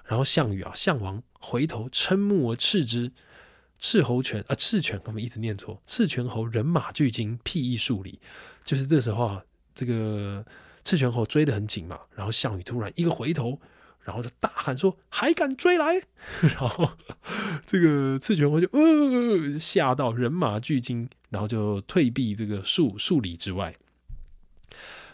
[0.07, 3.12] 然后项羽啊，项王回头瞠目而斥之。
[3.79, 5.83] 赤侯泉啊，赤泉我们一直念错。
[5.87, 8.19] 赤泉侯人马俱惊，屁翼数里。
[8.64, 10.43] 就是这时候啊，这个
[10.88, 13.61] 赤泉侯追得很紧嘛，然后项羽突然一个回头。
[14.05, 16.01] 然后就大喊说：“还敢追来！”
[16.40, 16.90] 然后
[17.66, 23.77] 这个赤泉侯就呃吓到人马俱惊，然后就退避这个数数里之外。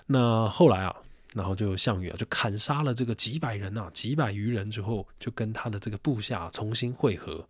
[0.06, 0.94] 那后来啊，
[1.34, 7.44] 然后就项羽啊就砍杀了这个几百人啊，几百余人之后，就跟他的这个部下重新会合。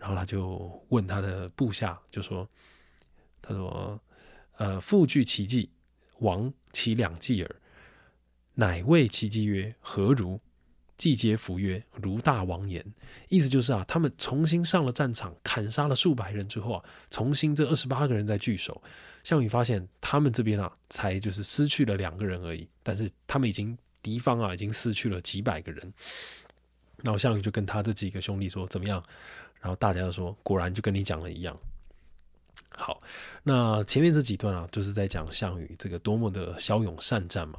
[0.00, 2.48] 然后他就问他的部下，就说
[3.40, 4.00] ：“他说，
[4.56, 5.70] 呃，复据其计，
[6.22, 7.56] 王其两计耳。
[8.54, 10.40] 乃谓其计曰：何如？”
[10.98, 12.84] 季节服曰：“如大王言。”
[13.28, 18.80] 意思就是啊，他们重新上了战场，砍杀了数百人之后啊，重新这二十八个人在聚首。
[19.24, 25.92] 项羽发现他们这边啊，才就是失去了两个人而已，但是他们已经敌方啊，已经失去了几百个人。
[27.02, 29.02] 然后项羽就跟他这几个兄弟说：“怎么样？”
[29.60, 31.58] 然后大家就说：“果然就跟你讲的一样。”
[32.76, 33.00] 好，
[33.42, 37.58] 那前面这几段啊，就是在讲项羽这个多么的骁勇善战嘛。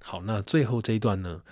[0.00, 1.42] 好，那最后这一段呢？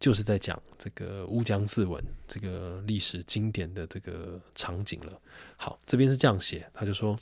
[0.00, 5.18] 就是在讲这个乌江自刎这个历史经典的这个场景了。
[5.56, 7.18] 好，这边是这样写，他就说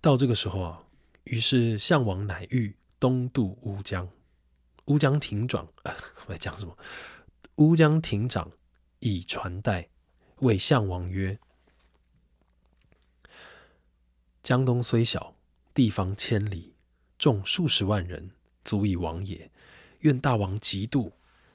[0.00, 0.82] 到这个时候啊，
[1.24, 4.08] 于是项王乃欲东渡乌江，
[4.86, 6.76] 乌江亭长，我在讲什么？
[7.56, 8.50] 乌江亭长
[8.98, 9.88] 以传代，
[10.40, 11.38] 谓项王曰
[14.48, 15.34] ：“江东虽小，
[15.74, 16.72] 地方千里，
[17.18, 18.30] 众数十万人，
[18.64, 19.50] 足以亡也。
[20.00, 21.12] 愿大王急渡。”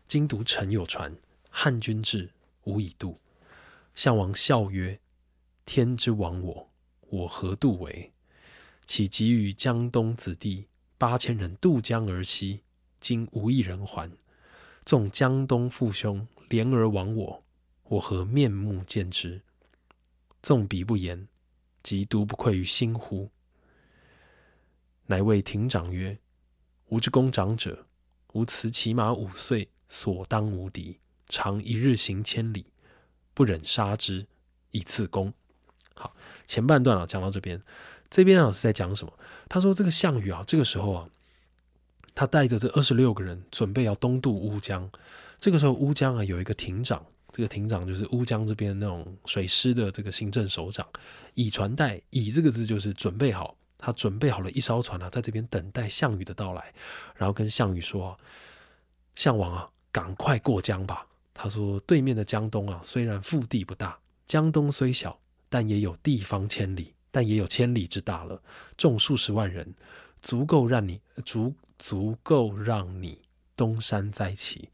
[0.07, 1.17] 今独臣有传，
[1.49, 2.29] 汉军至，
[2.65, 3.19] 无以渡。
[3.95, 4.99] 项王笑曰
[5.65, 6.69] ：“天之亡我，
[7.09, 8.11] 我何渡为？
[8.85, 10.67] 岂急于江东子弟
[10.99, 12.61] 八千人渡江而西，
[12.99, 14.11] 今无一人还。
[14.85, 17.43] 纵江东父兄怜而亡我，
[17.85, 19.41] 我何面目见之？
[20.43, 21.27] 纵彼不言，
[21.83, 23.29] 即独不愧于心乎？”
[25.05, 26.17] 乃谓亭长曰
[26.89, 27.85] ：“吾之公长者，
[28.31, 30.97] 吾辞骑马五岁。”所当无敌，
[31.29, 32.65] 常一日行千里，
[33.35, 34.25] 不忍杀之
[34.71, 35.31] 以次功。
[35.93, 36.15] 好，
[36.47, 37.61] 前半段啊讲到这边，
[38.09, 39.13] 这边啊是在讲什么？
[39.47, 41.09] 他说这个项羽啊，这个时候啊，
[42.15, 44.89] 他带着这二十六个人准备要东渡乌江。
[45.39, 50.87] 这个时候乌江啊有一个亭长，这个亭长就是乌江这边那种水师的这个行政首长。
[51.33, 56.73] 以船待，以这个字就是准备好，他准备好了一艘船啊，在这边等待项羽的到来，
[57.17, 58.17] 然后跟项羽说
[59.17, 61.05] ：“项王啊。”赶快过江吧！
[61.35, 65.15] 他说：“对面的江东啊，虽然腹地不大，江东虽小，
[65.49, 68.41] 但也有地方千里，但也有千里之大了，
[68.75, 69.71] 众数十万人，
[70.23, 73.21] 足够让你足足够让你
[73.55, 74.67] 东山再起。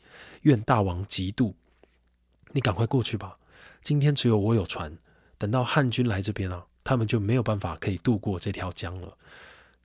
[0.44, 1.54] 愿大王急渡，
[2.52, 3.38] 你赶快过去吧。
[3.82, 4.98] 今天只有我有船，
[5.38, 9.18] 等到汉军来这边啊，他们就没有办法可以渡过这条江了。”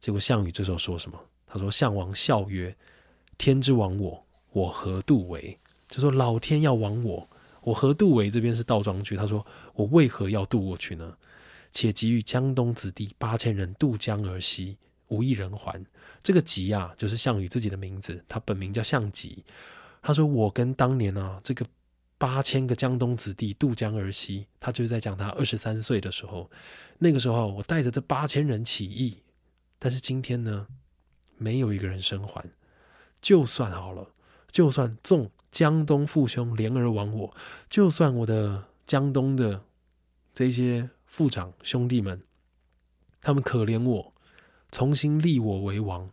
[0.01, 1.19] 结果项羽这时候说什么？
[1.47, 2.77] 他说：“项王笑曰
[3.39, 5.59] ：‘天之亡我。’”我何度为？
[5.89, 7.29] 就说老天要亡我，
[7.63, 8.31] 我何度为？
[8.31, 9.17] 这边是倒装句。
[9.17, 9.45] 他说
[9.75, 11.17] 我为何要渡过去呢？
[11.73, 14.77] 且急于江东子弟八千人渡江而西，
[15.09, 15.85] 无一人还。
[16.23, 19.45] 这个急啊，就是项羽自己的名字，他本名叫项籍。
[20.01, 21.67] 他说我跟当年啊，这个
[22.25, 26.51] 八千个江东子弟渡江而西，他就是在讲他二十三岁的时候，
[26.97, 29.19] 那个时候我带着这八千人起义，
[29.79, 30.67] 但是今天呢，
[31.37, 32.43] 没有一个人生还。
[33.21, 34.09] 就算好了，
[34.51, 37.37] 就算纵江东父兄怜而亡我，
[37.69, 39.63] 就算我的江东的
[40.33, 42.23] 这些父长兄弟们，
[43.21, 44.15] 他们可怜我，
[44.73, 46.09] 重新立我为王，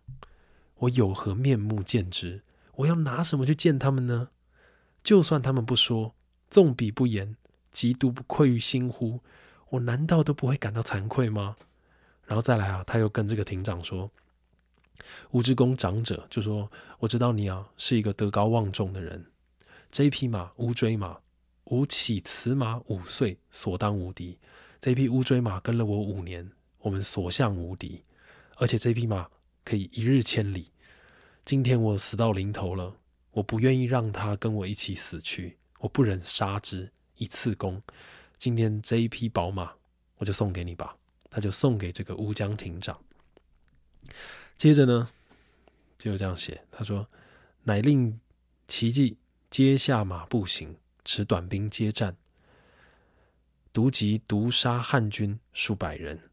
[0.76, 2.42] 我有何面目见之？
[2.76, 4.28] 我要拿什么去见他们呢？
[5.04, 6.14] 就算他们不说，
[6.50, 7.36] 纵笔不言，
[7.72, 9.20] 极独不愧于心乎？
[9.70, 11.56] 我难道都不会感到惭愧吗？
[12.26, 14.12] 然后再来啊，他又跟这个庭长说
[15.32, 19.26] ：“吴之公长者就说，我知道你啊是一个德高望重的人。
[19.90, 21.20] 这一匹马乌骓马，
[21.66, 24.38] 吾起此马五岁，所当无敌。
[24.80, 26.50] 这匹乌骓马跟了我五年，
[26.80, 28.04] 我们所向无敌。
[28.58, 29.28] 而且这匹马
[29.66, 30.72] 可以一日千里。
[31.44, 32.96] 今天我死到临头了，
[33.32, 37.82] 我不愿意让他跟我一起死去，我不忍杀之以次功。
[38.38, 39.74] 今天这一匹宝马，
[40.18, 40.98] 我就送给你吧。”
[41.34, 43.02] 他就送给这个乌江亭长。
[44.58, 45.10] 接着呢，
[45.98, 47.08] 就这样写，他说
[47.64, 48.20] ：“乃令
[48.68, 49.18] 奇迹
[49.50, 50.76] 接下马步行，
[51.06, 52.18] 持短兵接战，
[53.72, 56.30] 独及毒杀汉军数百人。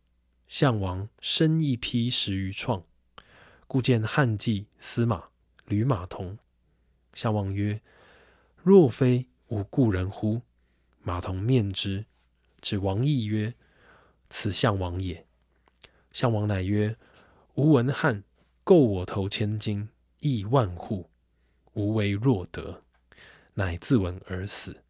[0.48, 2.82] 项王身一披十余创，
[3.68, 5.28] 故见汉骑司马
[5.66, 6.36] 吕马童。
[7.18, 7.80] 项王曰
[8.62, 10.40] ：‘若非吾故人乎？’
[11.02, 12.06] 马童面之，
[12.60, 13.52] 指王毅曰。”
[14.30, 15.26] 此项王也。
[16.12, 16.96] 项王乃曰
[17.56, 18.22] ：“吾闻汉
[18.62, 19.88] 购我头千金，
[20.20, 21.10] 亿万户，
[21.72, 22.84] 吾为若得，
[23.54, 24.84] 乃自刎而死。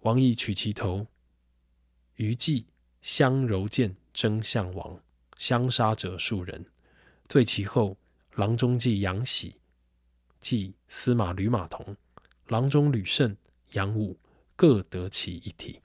[0.00, 1.06] 王亦取其头，
[2.14, 2.68] 余计
[3.02, 4.98] 相柔剑争项王，
[5.36, 6.64] 相杀者数人。
[7.28, 7.98] 罪其后，
[8.32, 9.56] 郎中计杨喜，
[10.44, 11.96] 计司马吕马童，
[12.48, 13.34] 郎中吕胜、
[13.72, 14.16] 杨武
[14.54, 15.80] 各得其一体。”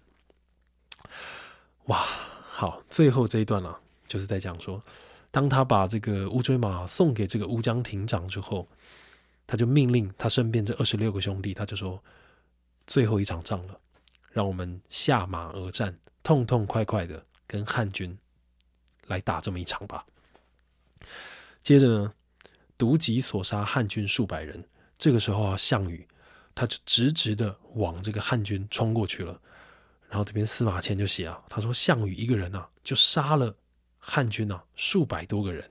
[1.87, 2.05] 哇！
[2.51, 4.83] 好，最后这一段啊，就是在讲说，
[5.31, 8.67] 当他把这个乌骓马送给这个乌江亭长之后，
[9.47, 12.03] 他就命令他身边这二十六个兄弟，他就说：
[12.85, 13.79] 最后一场仗了，
[14.31, 18.15] 让我们下马而战，痛痛快快的跟汉军
[19.07, 20.05] 来打这么一场吧。
[21.63, 22.13] 接着呢，
[22.79, 24.63] 独戟所杀汉军数百人。
[24.97, 26.07] 这个时候啊，项羽
[26.55, 29.39] 他就直直的往这个汉军冲过去了。
[30.09, 33.55] 然后这边司马迁就写啊，他说项羽一个人啊，就杀了
[33.99, 35.69] 汉军啊数百多个人。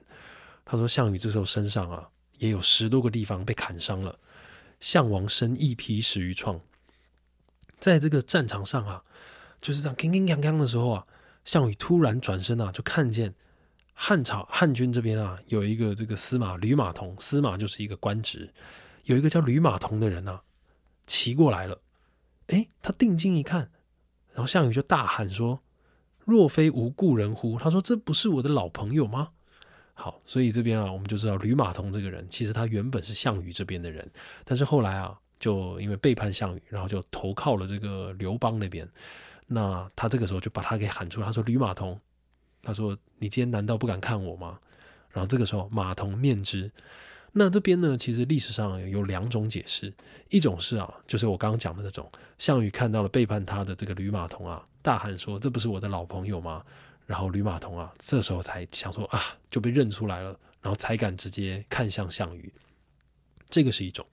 [0.65, 4.17] 他说项羽这时候身上啊也有十多个地方被砍伤了。
[4.81, 6.61] 项王身一匹十余创，
[7.81, 9.03] 在这个战场上啊，
[9.61, 11.07] 就是这样铿铿锵锵的时候啊，
[11.45, 13.35] 项羽突然转身啊，就看见
[14.01, 18.55] 汉朝汉军这边啊有一个这个司马吕马童，司马就是一个官职，
[19.03, 20.41] 有一个叫吕马童的人啊
[21.05, 21.81] 骑过来了。
[22.47, 23.73] 哎，他定睛一看。
[24.33, 25.61] 然后项羽就大喊说
[26.25, 29.31] ：“若非无故人乎？”他说：“这不是我的老朋友吗？”
[29.95, 34.09] 好，所以这边啊，我们就知道吕马童这个人，其实他原本是项羽这边的人，
[34.45, 38.89] 但是后来啊，就因为背叛项羽，然后就投靠了这个刘邦那边。
[39.49, 42.01] 那他这个时候就把他给喊出来，他说：“吕马童，
[42.63, 44.59] 他说你今天难道不敢看我吗？”
[45.11, 46.71] 然后这个时候马童面之。
[47.33, 49.93] 那这边呢，其实历史上有两种解释，
[50.31, 56.65] 一种是啊，就是我刚刚讲的那种，项羽看到了背叛他的这个吕马童啊，大喊说：“这不是我的老朋友吗？”
[57.07, 60.31] 然后吕马童啊，这时候才想说啊，就被认出来了，
[60.61, 62.53] 然后才敢直接看向项羽。
[63.51, 64.05] 这个是一种。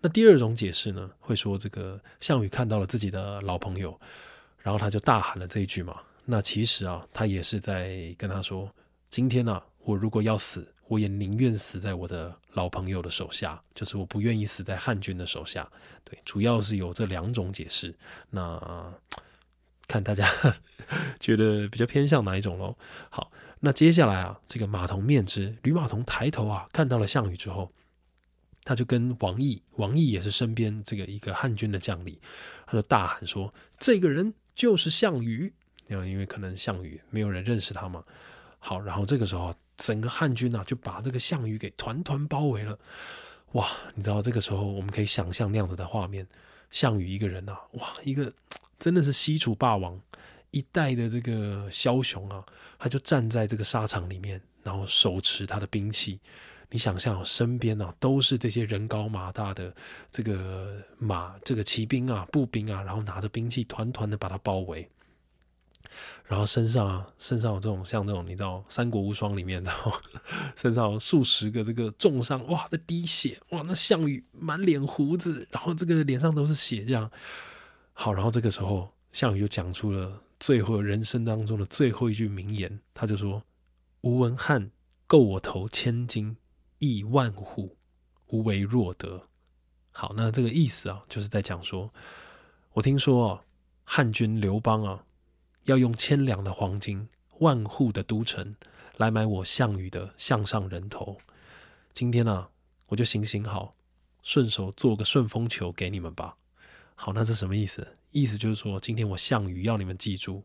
[0.00, 3.98] 那第二种解释呢，会说这个项羽看到了自己的老朋友，
[4.58, 6.00] 然后他就大喊了这一句嘛。
[6.24, 8.72] 那其实啊，他也是在跟他说
[9.10, 15.66] ：“今天呢，我如果要死。”我也宁愿死在我的老朋友的手下，就是我不愿意死在汉军的手下。
[16.04, 17.92] 对，主要是有这两种解释。
[18.28, 18.94] 那
[19.88, 20.28] 看大家
[21.18, 22.76] 觉得比较偏向哪一种喽？
[23.08, 27.72] 好，那接下来啊，这个马童面之，吕马童抬头啊，看到了项羽之后，
[28.62, 32.14] 他就跟王毅，王毅也是身边这个一个汉军的将领，
[32.66, 35.54] 他就大喊说：“这个人就是项羽。”
[35.88, 38.02] 因为因为可能项羽没有人认识他嘛。
[38.58, 39.54] 好，然后这个时候。
[39.76, 42.78] 整个汉军啊，就把这个项羽给团团包围了。
[43.54, 46.24] 哇，你知道这个时候我们可以想象那样子的画面：
[46.70, 48.32] 项羽一个人啊，哇，一个
[48.78, 50.00] 真的是西楚霸王
[50.52, 52.46] 一代的这个枭雄啊，
[52.78, 56.20] 他就站在这个沙场里面，然后手持他的兵器。
[56.70, 59.74] 你想象身边啊，都是这些人高马大的
[60.08, 64.88] 这个马，这个骑兵啊、步兵啊，然后拿着兵器，团团的把他包围。
[66.26, 69.92] 然后身上啊，身上有这种像那种你知道《三国无双》里面，然后
[70.56, 77.10] 身上有数十个这个重伤，哇，在滴血，哇，那项羽满脸胡子，然后这个脸上都是血，这样。
[77.92, 83.42] 好，然后这个时候项羽就讲出了最后人生当中的最后一句名言，他就说
[84.02, 84.70] ：“吴文汉
[85.06, 86.36] 购我头千金，
[86.78, 87.76] 亿万户，
[88.28, 89.28] 无为若得。
[89.92, 91.92] 好，那这个意思啊，就是在讲说，
[92.72, 93.42] 我听说啊，
[93.84, 95.04] 汉军刘邦啊，
[95.64, 97.08] 要用千两的黄金，
[97.38, 98.54] 万户的都城
[98.98, 101.18] 来买我项羽的项上人头。
[101.92, 102.48] 今天呢，
[102.86, 103.74] 我就行行好，
[104.22, 106.36] 顺手做个顺风球给你们吧。
[106.94, 107.86] 好，那是什么意思？
[108.10, 110.44] 意思就是说，今天我项羽要你们记住，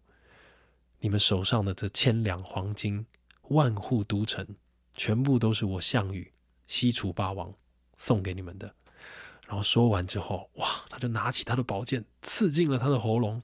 [0.99, 3.05] 你们手上的这千两黄金、
[3.49, 4.47] 万户都城，
[4.95, 6.31] 全部都是我项羽
[6.65, 7.53] 西楚霸王
[7.97, 8.73] 送给你们的。
[9.47, 13.41] 然后说完之后，哇，他就拿起他的宝剑，刺进了他的喉咙，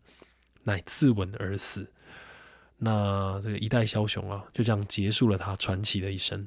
[0.65, 1.89] 乃自刎而死。
[2.77, 6.45] 那这个一代枭雄啊，就这样结束了他传奇的一生。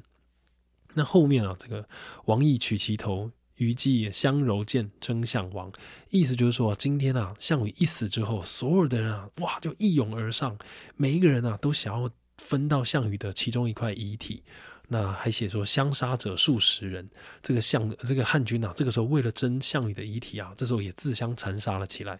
[0.93, 1.89] 那后面啊，这个
[2.25, 5.71] 王毅取其头，虞姬相柔剑争项王，
[6.09, 10.55] 意思就是说，今天啊，项羽一死之后，所有的人啊，哇，就一涌而上，
[10.95, 14.43] 每一个人啊，都想要分到项羽的其中一块遗体。
[14.91, 17.07] 那还写说相杀者数十人，
[17.43, 22.19] 这个项这个汉军啊，这个时候为了争项羽的遗体啊，这时候也自相残杀了起来。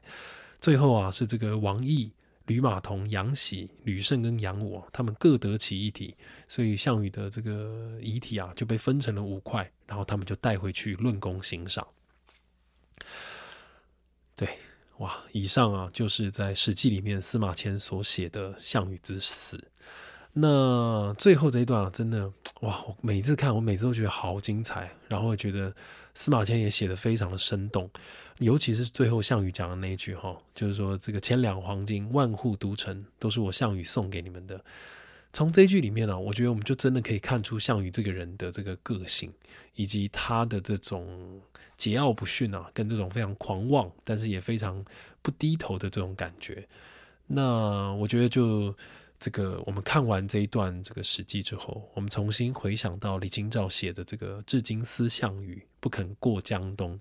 [0.61, 2.11] 最后啊，是这个王毅、
[2.47, 6.15] 吕马童、杨喜、吕胜跟杨武，他们各得其一体，
[6.47, 11.87] 所以项羽的这个遗体啊就被分成了五块，然后他们就带回去论功行赏。
[14.35, 14.57] 对，
[14.97, 19.68] 哇，以上啊就是在《史记》里面司马迁所写的项羽之死。
[20.41, 22.31] 那最后这一段啊，真的
[22.61, 22.81] 哇！
[22.87, 25.73] 我每次看，我每次都觉得好精彩，然后觉得
[26.13, 27.89] 司马迁也写的非常的生动，
[28.37, 34.63] 尤其是最后项羽讲的那一句哈，就是说这个千两黄金、万户都城都是我项羽送给你们的。
[35.33, 39.33] 从这一句里面呢，我觉得我们就真的可以看出项羽这个人的这个个性，
[39.75, 41.41] 以及他的这种
[41.77, 44.85] 桀骜不驯啊，跟这种非常狂妄，但是也非常
[45.21, 46.67] 不低头的这种感觉。
[47.27, 48.73] 那我觉得就。
[49.19, 56.97] 这个我们看完这一段这个史记之后，我们重新回想到李清照写的这个“至今思项羽，不肯过江东”，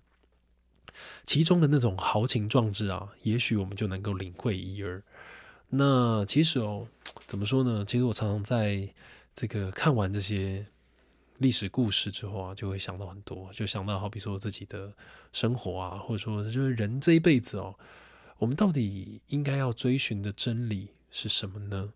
[1.25, 5.01] 其中的那种豪情壮志啊，也许我们就能够领会一二。
[5.69, 6.89] 那其实哦，
[7.27, 7.85] 怎么说呢？
[7.85, 8.89] 其实我常常在
[9.33, 10.67] 这个看完这些
[11.37, 14.93] 历史故事之后啊，就会想到很多，就想到好比说自己的
[15.33, 17.79] 生活啊，或者说就是人这一辈子哦，
[18.39, 21.93] 我们到底应该要追寻的真理是什么呢？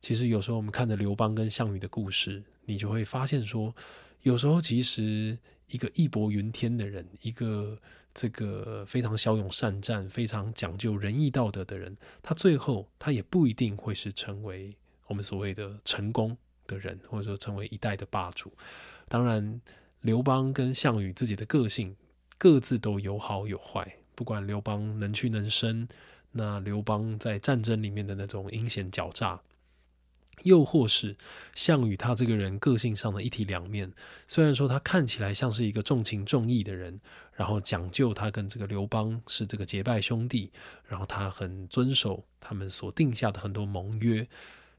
[0.00, 3.74] 其实有时候我们看着刘邦跟项羽的故事，你就会发现说，
[4.22, 7.78] 有时候其实一个义薄云天的人，一个
[8.12, 14.76] 这个非常骁勇善战、非常讲究仁义道德的人，他最后他也不一定会是成为
[15.06, 18.52] 我们所谓的成功的人，或者说成为一代的霸主。
[19.08, 19.60] 当然，
[20.00, 21.96] 刘邦跟项羽自己的个性
[22.38, 25.86] 各自都有好有坏，不管刘邦能屈能伸，
[26.32, 29.40] 那刘邦在战争里面的那种阴险狡诈。
[30.42, 31.16] 又或是
[31.54, 33.90] 项羽他这个人个性上的一体两面，
[34.28, 37.00] 虽然说他看起来像是一个重情重义的人，
[37.32, 40.52] 然后讲究他跟这个刘邦是这个结拜兄弟，
[40.86, 44.28] 然后他很遵守他们所定下的很多盟约。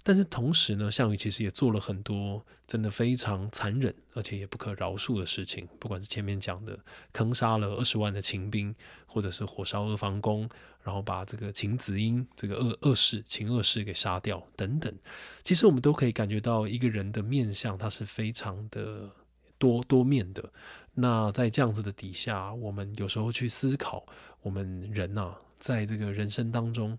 [0.08, 6.80] 但是同时呢，项羽其实也做了很多真的非常残忍而且也不可饶恕的事情，不管是前面讲的
[7.12, 8.74] 坑杀了二十万的秦兵，
[9.06, 10.48] 或者是火烧阿房宫，
[10.82, 14.98] 然后把这个秦子婴这个恶恶士秦二世给杀掉等等，
[15.44, 19.10] 其实我们都可以感觉到一个人的面相，他是非常的
[19.58, 20.50] 多多面的。
[20.94, 24.06] 那在这样子的底下，我们有时候去思考，
[24.42, 26.98] 我们人呐，在这个人生当中，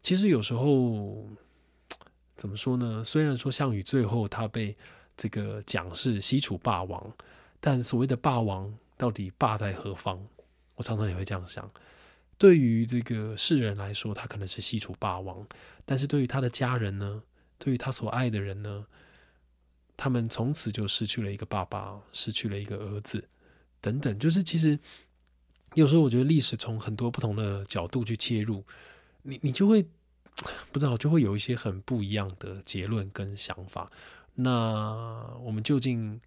[0.00, 1.26] 其实有时候。
[2.36, 3.02] 怎么说呢？
[3.02, 4.76] 虽然说项羽最后他被
[5.16, 7.10] 这个讲是西楚霸王，
[7.60, 10.22] 但所谓的霸王到底霸在何方？
[10.74, 11.70] 我常常也会这样想。
[12.36, 15.46] 对于这个世人来说，他可能是西楚霸王，
[15.86, 17.22] 但是对于他的家人呢？
[17.58, 18.86] 对于他所爱的人呢？
[19.96, 23.26] 他们从此就失去了一个爸爸，失去了一个儿子，
[23.80, 24.18] 等等。
[24.18, 24.78] 就是其实
[25.72, 28.62] 有时候我觉得历史从很多不同的角度去切入，
[29.22, 29.86] 你你就会。
[30.70, 33.90] 不知道就会有一些很不一样的结论跟想法。
[34.34, 36.20] 那我们究竟，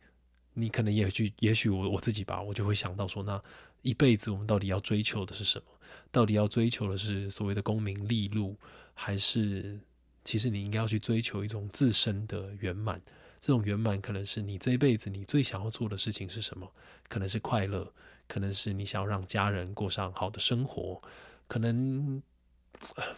[0.54, 3.40] 你可能也去，也许我我自己吧，我就会想到说，那
[3.84, 5.66] 一辈子我们到底要追求的是什么？
[6.12, 8.58] 到底要追求的是所谓的功名利禄，
[8.96, 9.80] 还是
[10.24, 13.00] 其实你应该要去追求一种自身的圆满？
[13.40, 16.68] 这种圆满可能是你这一辈子你最想要做的事情是什么？
[17.08, 17.94] 可能是快乐，
[18.28, 21.00] 可能是你想要让家人过上好的生活，
[21.48, 22.24] 可能。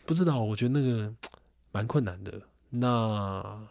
[0.05, 1.13] 不知道，我觉得那个
[1.71, 2.41] 蛮困难的。
[2.69, 3.67] 那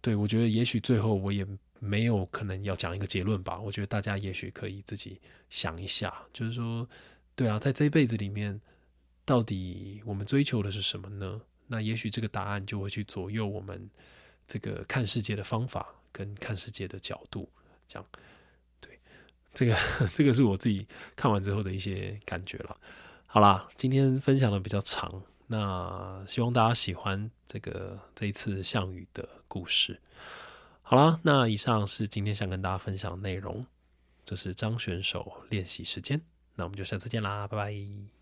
[0.00, 1.46] 对我觉得，也许最后我也
[1.80, 3.58] 没有可能要讲一个结论吧。
[3.58, 5.20] 我觉得大家也许可以自己
[5.50, 6.88] 想一下，就是说，
[7.34, 8.60] 对啊，在这一辈子里面，
[9.24, 11.40] 到底我们追求的是什么呢？
[11.66, 13.90] 那也许这个答案就会去左右我们
[14.46, 17.46] 这个看世界的方法跟看世界的角度，
[17.86, 18.08] 这样，
[18.80, 18.98] 对，
[19.52, 19.76] 这个
[20.14, 22.76] 这个是我自己看完之后的一些感觉了。
[23.30, 30.00] 好啦，今天分享的比较长，那希望大家喜欢这个这一次项羽的故事。
[30.80, 33.66] 好啦，那以上是今天想跟大家分享的内容，
[34.24, 36.22] 这是张选手练习时间，
[36.54, 38.17] 那我们就下次见啦，拜拜。